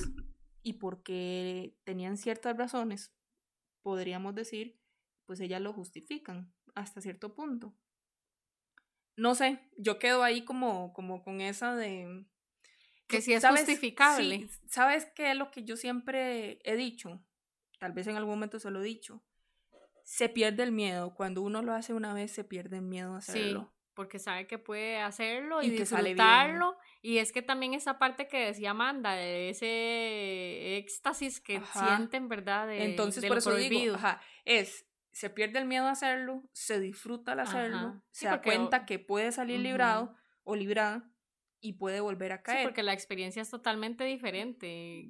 [0.61, 3.15] y porque tenían ciertas razones,
[3.81, 4.77] podríamos decir,
[5.25, 7.75] pues ellas lo justifican hasta cierto punto
[9.16, 12.26] no sé, yo quedo ahí como, como con esa de...
[13.07, 14.47] Que si es justificable.
[14.68, 17.22] ¿Sabes qué es lo que yo siempre he dicho?
[17.78, 19.22] Tal vez en algún momento se lo he dicho.
[20.03, 21.14] Se pierde el miedo.
[21.14, 23.74] Cuando uno lo hace una vez, se pierde el miedo a hacerlo.
[23.93, 26.78] porque sabe que puede hacerlo y, disfrutarlo.
[27.01, 32.68] Y es que también esa parte que decía Amanda, de ese éxtasis que sienten, ¿verdad?
[32.68, 33.97] De, Entonces, por eso digo,
[34.45, 38.99] es, se pierde el miedo a hacerlo, se disfruta al hacerlo, se da cuenta que
[38.99, 41.12] puede salir librado o librada
[41.59, 42.59] y puede volver a caer.
[42.59, 45.09] Sí, porque la experiencia es totalmente diferente.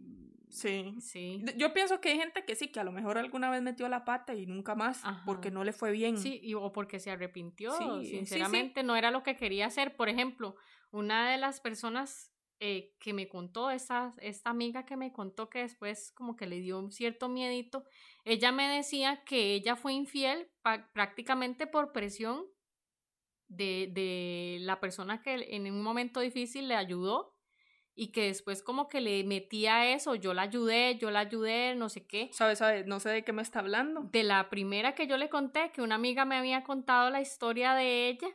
[0.49, 0.95] Sí.
[0.99, 1.43] Sí.
[1.55, 4.03] Yo pienso que hay gente que sí, que a lo mejor alguna vez metió la
[4.03, 6.17] pata y nunca más porque no le fue bien.
[6.17, 7.71] Sí, y, o porque se arrepintió.
[8.03, 9.95] Sinceramente, no era lo que quería hacer.
[9.95, 10.55] Por ejemplo,
[10.91, 15.59] una de las personas eh, que me contó, esa, esta amiga que me contó que
[15.59, 17.85] después como que le dio un cierto miedito,
[18.23, 20.49] ella me decía que ella fue infiel
[20.93, 22.45] prácticamente por presión
[23.47, 27.35] de, de la persona que en un momento difícil le ayudó
[27.93, 31.89] y que después como que le metía eso, yo la ayudé, yo la ayudé, no
[31.89, 32.29] sé qué.
[32.31, 32.59] ¿Sabes?
[32.59, 32.85] ¿Sabe?
[32.85, 34.01] No sé de qué me está hablando.
[34.11, 37.73] De la primera que yo le conté, que una amiga me había contado la historia
[37.73, 38.27] de ella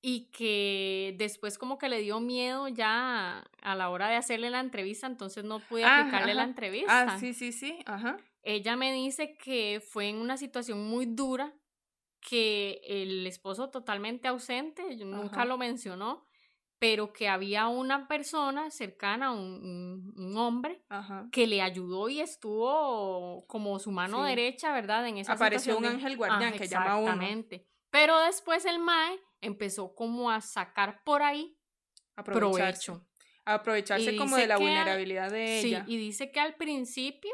[0.00, 4.60] y que después como que le dio miedo ya a la hora de hacerle la
[4.60, 7.02] entrevista, entonces no pude aplicarle la entrevista.
[7.02, 8.16] Ah, sí, sí, sí, ajá.
[8.42, 11.54] Ella me dice que fue en una situación muy dura,
[12.20, 16.26] que el esposo totalmente ausente, nunca lo mencionó,
[16.78, 20.84] pero que había una persona cercana, un, un, hombre,
[21.30, 25.06] que le ayudó y estuvo como su mano derecha, ¿verdad?
[25.06, 27.06] En esa Apareció un ángel guardián que llama a uno.
[27.06, 27.68] Exactamente.
[27.90, 31.56] Pero después el Mae empezó como a sacar por ahí
[32.24, 33.06] provecho.
[33.44, 35.84] aprovecharse como de la vulnerabilidad de ella.
[35.86, 37.30] Sí, y dice que al principio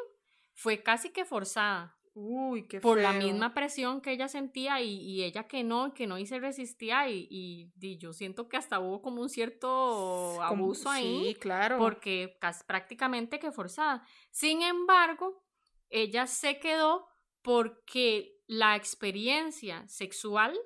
[0.59, 1.97] fue casi que forzada.
[2.15, 6.19] Uy, qué Por la misma presión que ella sentía y, ella que no, que no
[6.19, 11.27] y se resistía y, y, yo siento que hasta hubo como un cierto abuso ahí.
[11.27, 11.79] Sí, claro.
[11.79, 14.03] Porque casi, prácticamente que forzada.
[14.33, 15.45] Sin embargo,
[15.91, 17.07] ella se quedó
[17.41, 20.59] porque la experiencia sexual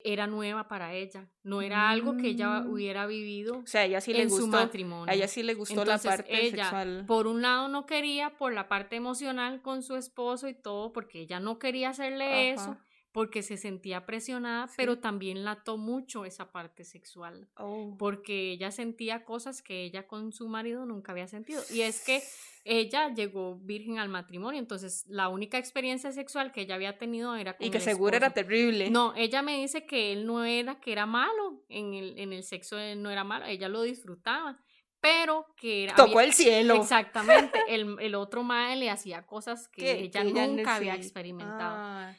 [0.00, 2.70] era nueva para ella, no era algo que ella mm.
[2.70, 5.10] hubiera vivido o sea, ella sí le en su matrimonio.
[5.10, 7.04] A ella sí le gustó la parte ella, sexual.
[7.06, 11.20] Por un lado no quería por la parte emocional con su esposo y todo, porque
[11.20, 12.76] ella no quería hacerle eso,
[13.16, 17.96] porque se sentía presionada, pero también lató mucho esa parte sexual, oh.
[17.98, 21.62] porque ella sentía cosas que ella con su marido nunca había sentido.
[21.70, 22.22] Y es que
[22.62, 27.56] ella llegó virgen al matrimonio, entonces la única experiencia sexual que ella había tenido era
[27.56, 28.90] con Y que seguro era terrible.
[28.90, 32.42] No, ella me dice que él no era, que era malo, en el, en el
[32.42, 34.60] sexo él no era malo, ella lo disfrutaba
[34.98, 36.74] pero que era, tocó el cielo.
[36.74, 41.76] Exactamente, el, el otro madre le hacía cosas que ella nunca había experimentado.
[41.78, 42.14] Ah.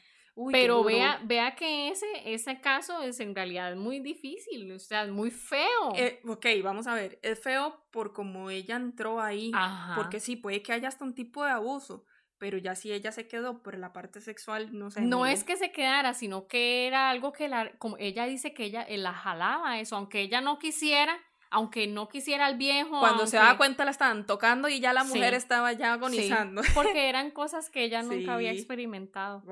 [0.52, 5.10] Pero vea, vea que ese, ese caso es en realidad muy difícil, o sea, es
[5.10, 5.94] muy feo.
[5.96, 9.50] Eh, ok, vamos a ver, es feo por cómo ella entró ahí,
[9.96, 12.04] porque sí, puede que haya hasta un tipo de abuso,
[12.38, 15.00] pero ya si ella se quedó por la parte sexual, no sé.
[15.00, 18.64] No es que se quedara, sino que era algo que la, como ella dice que
[18.64, 21.18] ella la jalaba eso, aunque ella no quisiera,
[21.50, 23.00] aunque no quisiera al viejo.
[23.00, 26.62] Cuando se daba cuenta la estaban tocando y ya la mujer estaba ya agonizando.
[26.74, 29.42] porque eran cosas que ella nunca había experimentado.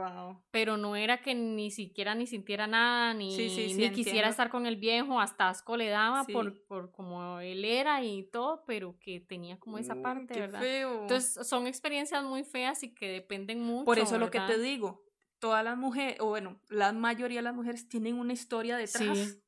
[0.51, 4.77] Pero no era que ni siquiera ni sintiera nada, ni, ni quisiera estar con el
[4.77, 9.59] viejo, hasta asco le daba por, por como él era y todo, pero que tenía
[9.59, 10.63] como esa parte, ¿verdad?
[10.65, 13.85] Entonces son experiencias muy feas y que dependen mucho.
[13.85, 15.05] Por eso lo que te digo,
[15.39, 19.39] todas las mujeres, o bueno, la mayoría de las mujeres tienen una historia detrás.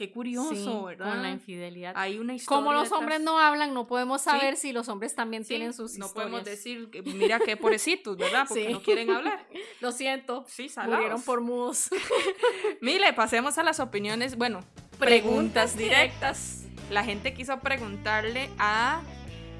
[0.00, 1.10] Qué curioso, ¿verdad?
[1.10, 1.92] Con la infidelidad.
[1.94, 2.56] Hay una historia.
[2.56, 6.06] Como los hombres no hablan, no podemos saber si los hombres también tienen sus no
[6.06, 6.30] historias.
[6.30, 8.46] No podemos decir, que, mira qué pobrecitos, ¿verdad?
[8.48, 9.46] Porque no quieren hablar.
[9.82, 10.46] Lo siento.
[10.48, 10.96] Sí, salados.
[10.96, 11.90] Murieron por mudos.
[12.80, 14.60] Mire, pasemos a las opiniones, bueno,
[14.98, 16.64] preguntas, directas.
[16.88, 19.02] La gente quiso preguntarle a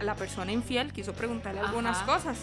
[0.00, 2.38] la persona infiel, quiso preguntarle algunas cosas.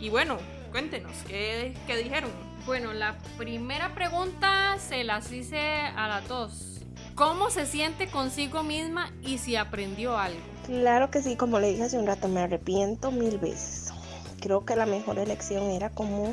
[0.00, 0.36] Y bueno,
[0.70, 2.30] cuéntenos, ¿qué, ¿qué dijeron?
[2.66, 6.77] Bueno, la primera pregunta se las hice a las dos
[7.18, 10.38] ¿Cómo se siente consigo misma y si aprendió algo?
[10.66, 13.92] Claro que sí, como le dije hace un rato, me arrepiento mil veces.
[14.40, 16.32] Creo que la mejor elección era como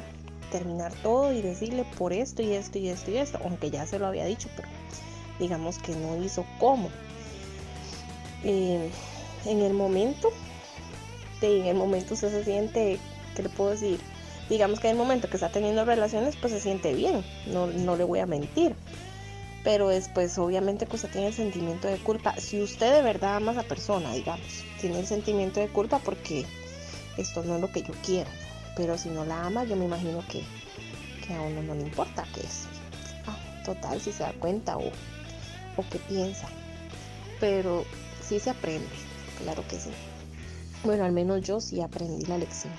[0.52, 3.98] terminar todo y decirle por esto y esto y esto y esto, aunque ya se
[3.98, 4.68] lo había dicho, pero
[5.40, 6.92] digamos que no hizo cómo.
[8.44, 8.92] Eh,
[9.46, 10.30] en el momento,
[11.42, 13.00] en el momento usted se siente,
[13.36, 14.00] ¿qué le puedo decir?
[14.50, 17.96] Digamos que en el momento que está teniendo relaciones, pues se siente bien, no, no
[17.96, 18.76] le voy a mentir
[19.66, 22.36] pero después obviamente que usted tiene el sentimiento de culpa.
[22.38, 26.46] Si usted de verdad ama a esa persona, digamos, tiene el sentimiento de culpa porque
[27.18, 28.30] esto no es lo que yo quiero,
[28.78, 30.44] pero si no la ama, yo me imagino que,
[31.34, 32.68] a uno no le importa que es.
[33.26, 33.36] Ah,
[33.66, 34.90] total, si se da cuenta o,
[35.78, 36.48] o qué piensa.
[37.40, 37.86] Pero
[38.22, 38.88] sí se aprende,
[39.40, 39.90] claro que sí.
[40.84, 42.72] Bueno, al menos yo sí aprendí la lección.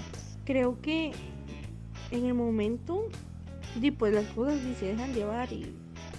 [0.44, 1.10] Creo que
[2.12, 3.08] en el momento,
[3.98, 5.74] pues las cosas sí se dejan llevar y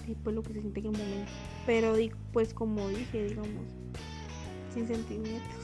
[0.08, 1.32] y pues lo que se siente en el momento.
[1.66, 1.96] Pero
[2.34, 3.66] pues como dije, digamos,
[4.74, 5.64] sin sentimientos.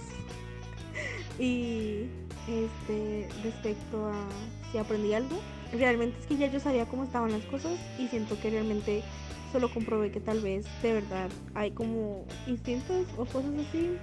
[1.39, 2.07] y
[2.47, 4.27] este respecto a
[4.71, 5.39] si aprendí algo,
[5.71, 9.03] realmente es que ya yo sabía cómo estaban las cosas y siento que realmente
[9.51, 13.97] solo comprobé que tal vez de verdad hay como instintos o cosas así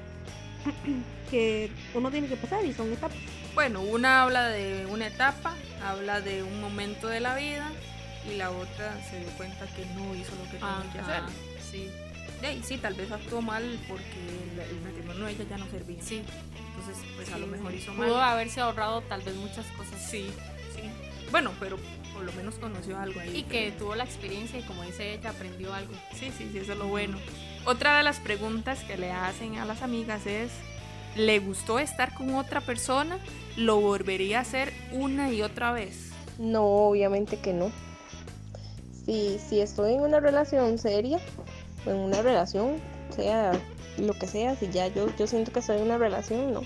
[1.30, 3.18] que uno tiene que pasar y son etapas.
[3.55, 7.70] Bueno, una habla de una etapa, habla de un momento de la vida
[8.29, 11.23] y la otra se dio cuenta que no hizo lo que tenía que hacer.
[11.71, 11.91] Sí.
[12.43, 16.03] Y sí, tal vez actuó mal porque el, matrimonio de ella ya no servía.
[16.03, 16.23] Sí.
[16.68, 18.09] Entonces, pues a lo mejor hizo mal.
[18.09, 20.01] Pudo haberse ahorrado tal vez muchas cosas.
[20.01, 20.31] Sí,
[20.75, 20.83] sí.
[21.31, 21.79] Bueno, pero
[22.14, 23.37] por lo menos conoció algo ahí.
[23.37, 25.93] Y que tuvo la experiencia y como dice ella, aprendió algo.
[26.14, 27.18] Sí, sí, sí, eso es lo bueno.
[27.66, 30.51] Otra de las preguntas que le hacen a las amigas es,
[31.16, 33.18] ¿le gustó estar con otra persona?
[33.57, 36.11] ¿Lo volvería a hacer una y otra vez?
[36.39, 37.71] No, obviamente que no.
[39.05, 41.18] Si, si estoy en una relación seria,
[41.86, 42.76] en una relación,
[43.11, 43.53] sea
[43.98, 46.62] lo que sea, si ya yo, yo siento que estoy en una relación, no.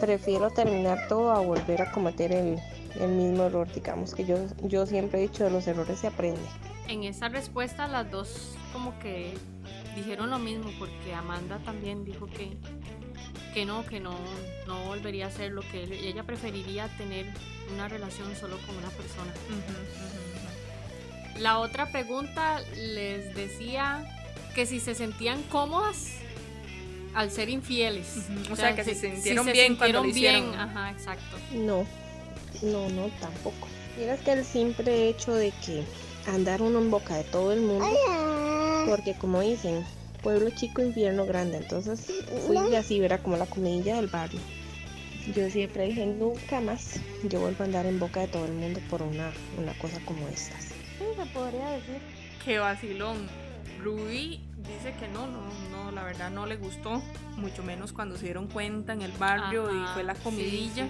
[0.00, 2.58] Prefiero terminar todo a volver a cometer el,
[3.00, 6.40] el mismo error, digamos que yo, yo siempre he dicho de los errores se aprende.
[6.88, 9.34] En esa respuesta las dos como que
[9.94, 12.56] dijeron lo mismo porque Amanda también dijo que,
[13.54, 14.14] que no, que no,
[14.66, 17.26] no volvería a hacer lo que ella preferiría tener
[17.74, 19.32] una relación solo con una persona.
[21.38, 24.04] La otra pregunta les decía
[24.54, 26.14] que si se sentían cómodas
[27.14, 28.26] al ser infieles.
[28.50, 30.50] o, sea, que si, se sintieron bien cuando lo hicieron.
[30.50, 30.60] Bien.
[30.60, 31.36] Ajá, exacto.
[31.52, 31.86] No,
[32.62, 33.68] no, no, tampoco.
[33.98, 35.84] Mira que el simple hecho de que
[36.26, 37.86] andar uno en boca de todo el mundo,
[38.88, 39.84] porque como dicen,
[40.22, 42.06] pueblo chico, infierno grande, entonces
[42.46, 44.40] fui así, era como la comidilla del barrio.
[45.34, 48.80] Yo siempre dije, nunca más yo vuelvo a andar en boca de todo el mundo
[48.88, 50.77] por una, una cosa como estas.
[50.98, 52.00] Sí, se podría decir.
[52.44, 53.28] Qué vacilón.
[53.82, 57.00] Ruby dice que no, no, no, la verdad no le gustó,
[57.36, 60.88] mucho menos cuando se dieron cuenta en el barrio y fue la comidilla.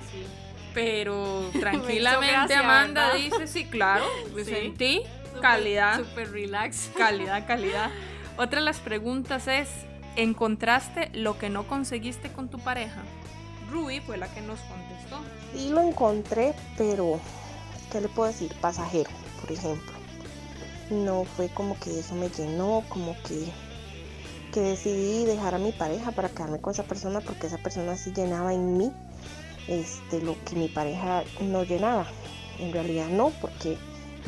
[0.74, 4.04] Pero tranquilamente Amanda dice, sí, claro,
[4.34, 5.02] me sentí
[5.40, 5.98] calidad.
[5.98, 6.90] Super relax.
[6.96, 7.90] Calidad, calidad.
[8.36, 9.68] Otra de las preguntas es,
[10.16, 13.02] ¿encontraste lo que no conseguiste con tu pareja?
[13.70, 15.20] Ruby fue la que nos contestó.
[15.54, 17.20] Sí lo encontré, pero
[17.92, 18.52] ¿qué le puedo decir?
[18.60, 19.97] Pasajero, por ejemplo.
[20.90, 23.46] No fue como que eso me llenó, como que,
[24.52, 28.12] que decidí dejar a mi pareja para quedarme con esa persona porque esa persona sí
[28.12, 28.92] llenaba en mí
[29.68, 32.06] este, lo que mi pareja no llenaba.
[32.58, 33.76] En realidad no, porque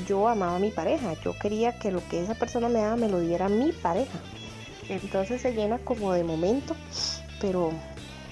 [0.07, 3.09] yo amaba a mi pareja, yo quería que lo que esa persona me daba me
[3.09, 4.19] lo diera mi pareja.
[4.89, 6.77] Entonces se llena como de momento,
[7.41, 7.73] pero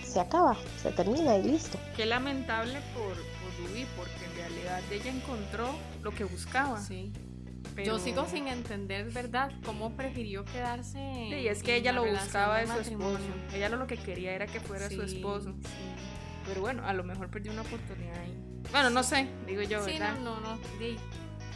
[0.05, 1.79] se acaba, se termina y listo.
[1.97, 5.69] Qué lamentable por, por Ruby, porque en realidad ella encontró
[6.03, 6.81] lo que buscaba.
[6.81, 7.13] Sí.
[7.85, 11.29] Yo sigo sin entender, ¿verdad?, cómo prefirió quedarse.
[11.31, 13.19] Sí, es que ella lo buscaba de su esposo.
[13.55, 15.55] Ella lo que quería era que fuera su esposo.
[16.47, 18.37] Pero bueno, a lo mejor perdió una oportunidad ahí.
[18.73, 20.15] Bueno, no sé, digo yo, ¿verdad?
[20.17, 20.59] Sí, no, no, no.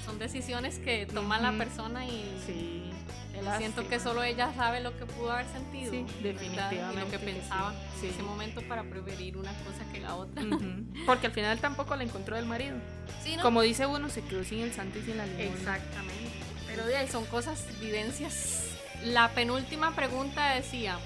[0.05, 2.25] Son decisiones que toma la persona y.
[2.47, 2.79] Sí.
[3.59, 5.91] Siento que solo ella sabe lo que pudo haber sentido.
[5.91, 6.95] Sí, definitivamente.
[6.95, 10.45] Y lo que pensaba en ese momento para preferir una cosa que la otra.
[11.07, 12.77] Porque al final tampoco la encontró del marido.
[13.41, 15.41] Como dice uno, se quedó sin el santo y sin la limón.
[15.41, 16.31] Exactamente.
[16.67, 18.77] Pero de ahí son cosas, vivencias.
[19.05, 20.99] La penúltima pregunta decía: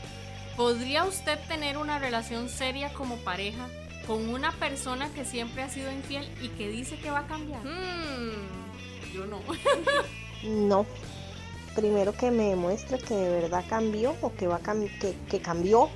[0.56, 3.66] ¿Podría usted tener una relación seria como pareja
[4.06, 7.62] con una persona que siempre ha sido infiel y que dice que va a cambiar?
[7.64, 8.65] Hmm,
[9.16, 9.40] yo no.
[10.44, 10.86] no.
[11.74, 15.90] Primero que me demuestre que de verdad cambió o que va a que, que cambió,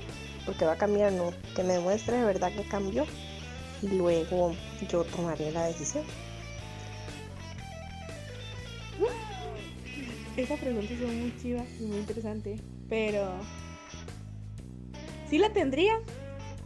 [0.45, 1.31] porque va a cambiar, no.
[1.55, 3.05] Que me demuestre de verdad que cambió
[3.81, 4.55] y luego
[4.89, 6.03] yo tomaré la decisión.
[10.37, 13.33] Esa pregunta es muy chiva y muy interesante, pero
[15.29, 15.93] sí la tendría.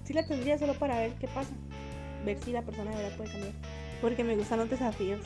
[0.04, 1.52] Sí la tendría solo para ver qué pasa.
[2.26, 3.54] Ver si la persona de verdad puede cambiar.
[4.02, 5.20] Porque me gustan los desafíos.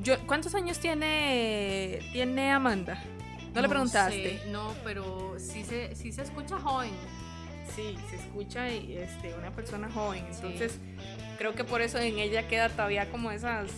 [0.00, 3.02] Yo, ¿Cuántos años tiene, tiene Amanda?
[3.54, 4.42] ¿No, le preguntaste?
[4.48, 6.90] no, pero sí se, sí se escucha joven.
[7.76, 10.24] Sí, se escucha este, una persona joven.
[10.30, 10.78] Entonces,
[11.38, 13.70] creo que por eso en ella queda todavía como esas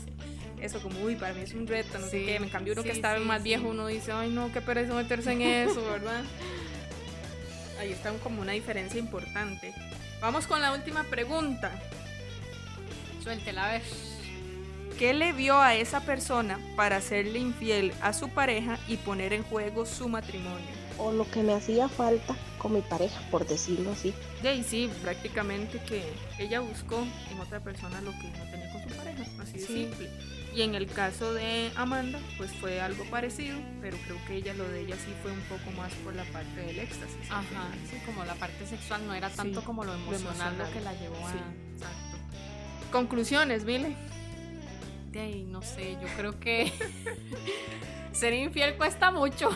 [0.61, 2.41] eso como, uy, para mí es un reto, no sé qué.
[2.41, 5.43] Me cambió uno que estaba más viejo, uno dice, ay, no, qué pereza meterse en
[5.43, 6.23] eso, ¿verdad?
[7.79, 9.75] ahí está como una diferencia importante.
[10.21, 11.71] Vamos con la última pregunta.
[13.23, 13.83] Suéltela a ver.
[14.99, 19.43] ¿Qué le vio a esa persona para hacerle infiel a su pareja y poner en
[19.43, 20.69] juego su matrimonio?
[20.99, 24.15] O lo que me hacía falta con mi pareja, por decirlo así.
[24.41, 26.05] De sí, prácticamente que
[26.39, 30.11] ella buscó en otra persona lo que no tenía con su pareja, así de simple.
[30.55, 34.69] Y en el caso de Amanda, pues fue algo parecido, pero creo que ella lo
[34.69, 37.29] de ella sí fue un poco más por la parte del éxtasis.
[37.29, 40.93] Ajá, sí, como la parte sexual no era tanto como lo emocional, lo, que la
[40.93, 41.33] llevó a...
[41.33, 42.17] exacto.
[42.93, 43.97] Conclusiones, Mile.
[45.15, 46.73] De ahí, no sé, yo creo que
[48.13, 49.49] ser infiel cuesta mucho.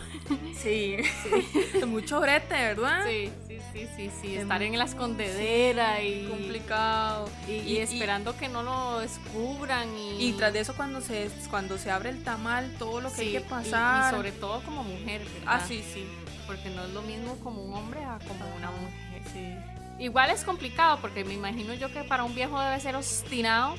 [0.56, 1.84] Sí, sí.
[1.86, 3.04] mucho brete, ¿verdad?
[3.04, 4.36] Sí, sí, sí, sí, sí.
[4.36, 6.28] Estar en la escondedera y.
[6.28, 7.28] Complicado.
[7.48, 9.88] Y, esperando que no lo descubran.
[9.98, 10.32] Y...
[10.34, 13.40] tras de eso, cuando se, cuando se abre el tamal, todo lo que hay que
[13.40, 14.14] pasar.
[14.14, 15.42] Y, sobre todo como mujer, ¿verdad?
[15.44, 16.06] Ah, sí, sí.
[16.46, 19.22] Porque no es lo mismo como un hombre a como una mujer.
[19.32, 20.04] Sí.
[20.04, 23.74] Igual es complicado, porque me imagino yo que para un viejo debe ser obstinado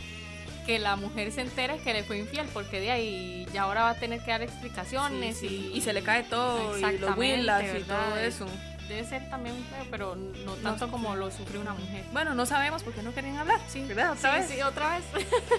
[0.70, 3.90] que la mujer se entere que le fue infiel, porque de ahí ya ahora va
[3.90, 8.18] a tener que dar explicaciones Y, se le cae todo, y los willas y todo
[8.18, 8.46] eso.
[8.88, 12.06] Debe ser también feo, pero no tanto como lo sufrió una mujer.
[12.14, 13.60] Bueno, no sabemos porque no querían hablar.
[13.68, 14.12] Sí, ¿verdad?
[14.12, 14.48] ¿Otra vez?
[14.48, 15.06] Sí, otra vez.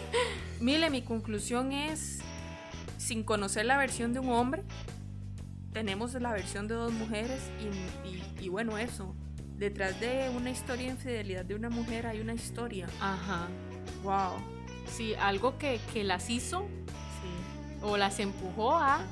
[0.61, 2.21] Mire, mi conclusión es,
[2.97, 4.63] sin conocer la versión de un hombre,
[5.73, 7.41] tenemos la versión de dos mujeres
[8.39, 9.17] y, y bueno, eso.
[9.57, 12.87] Detrás de una historia de infidelidad de una mujer hay una historia.
[13.01, 13.49] Ajá.
[14.05, 14.60] Wow
[14.91, 16.66] Sí, algo que, las hizo
[17.82, 18.97] o las empujó a...
[18.97, 19.05] Ah,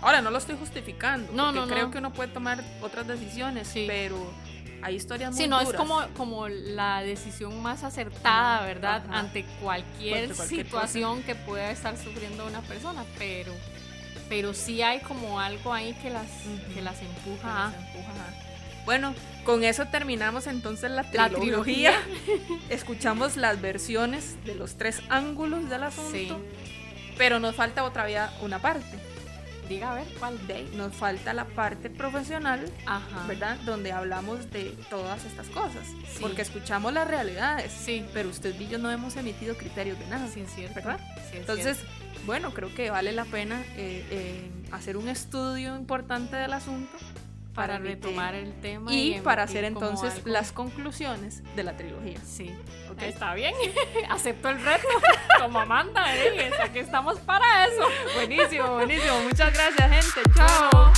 [0.00, 3.68] Ahora, no lo estoy justificando, no, porque no, creo que uno puede tomar otras decisiones,
[3.74, 4.16] pero
[4.80, 9.02] hay historias muy Sí, no, es como, como la decisión más acertada, ¿verdad?
[9.10, 13.52] Ante cualquier, situación que pueda estar sufriendo una persona, pero
[14.28, 16.26] pero sí hay como algo ahí que las,
[16.74, 17.72] que las empuja.
[18.88, 19.14] Bueno,
[19.44, 21.92] con eso terminamos entonces la trilogía.
[22.70, 26.10] Escuchamos las versiones de los tres ángulos del asunto.
[26.10, 26.32] Sí.
[27.18, 28.98] Pero nos falta otra vez una parte.
[29.68, 30.38] Diga a ver cuál.
[30.46, 32.64] De, nos falta la parte profesional,
[33.26, 33.58] ¿verdad?
[33.66, 35.86] Donde hablamos de todas estas cosas.
[36.18, 37.70] Porque escuchamos las realidades.
[37.70, 38.06] Sí.
[38.14, 40.28] Pero usted y yo no hemos emitido criterios de nada.
[40.28, 40.76] Sí, es cierto.
[40.76, 40.98] ¿Verdad?
[41.34, 41.76] Entonces,
[42.24, 46.96] bueno, creo que vale la pena eh, eh, hacer un estudio importante del asunto
[47.58, 52.20] para retomar el tema y, para hacer entonces las conclusiones de la trilogía.
[52.24, 52.54] Sí,
[52.88, 53.08] okay.
[53.08, 53.52] está bien,
[54.08, 54.86] acepto el reto
[55.40, 56.52] como Amanda, ¿eh?
[56.62, 57.82] aquí estamos para eso.
[58.14, 60.92] Buenísimo, buenísimo, muchas gracias gente, chao.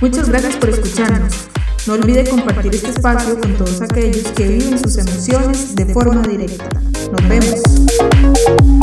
[0.00, 1.48] Muchas gracias por escucharnos.
[1.86, 6.70] No olvide compartir este espacio con todos aquellos que viven sus emociones de forma directa.
[7.12, 8.73] Nos vemos.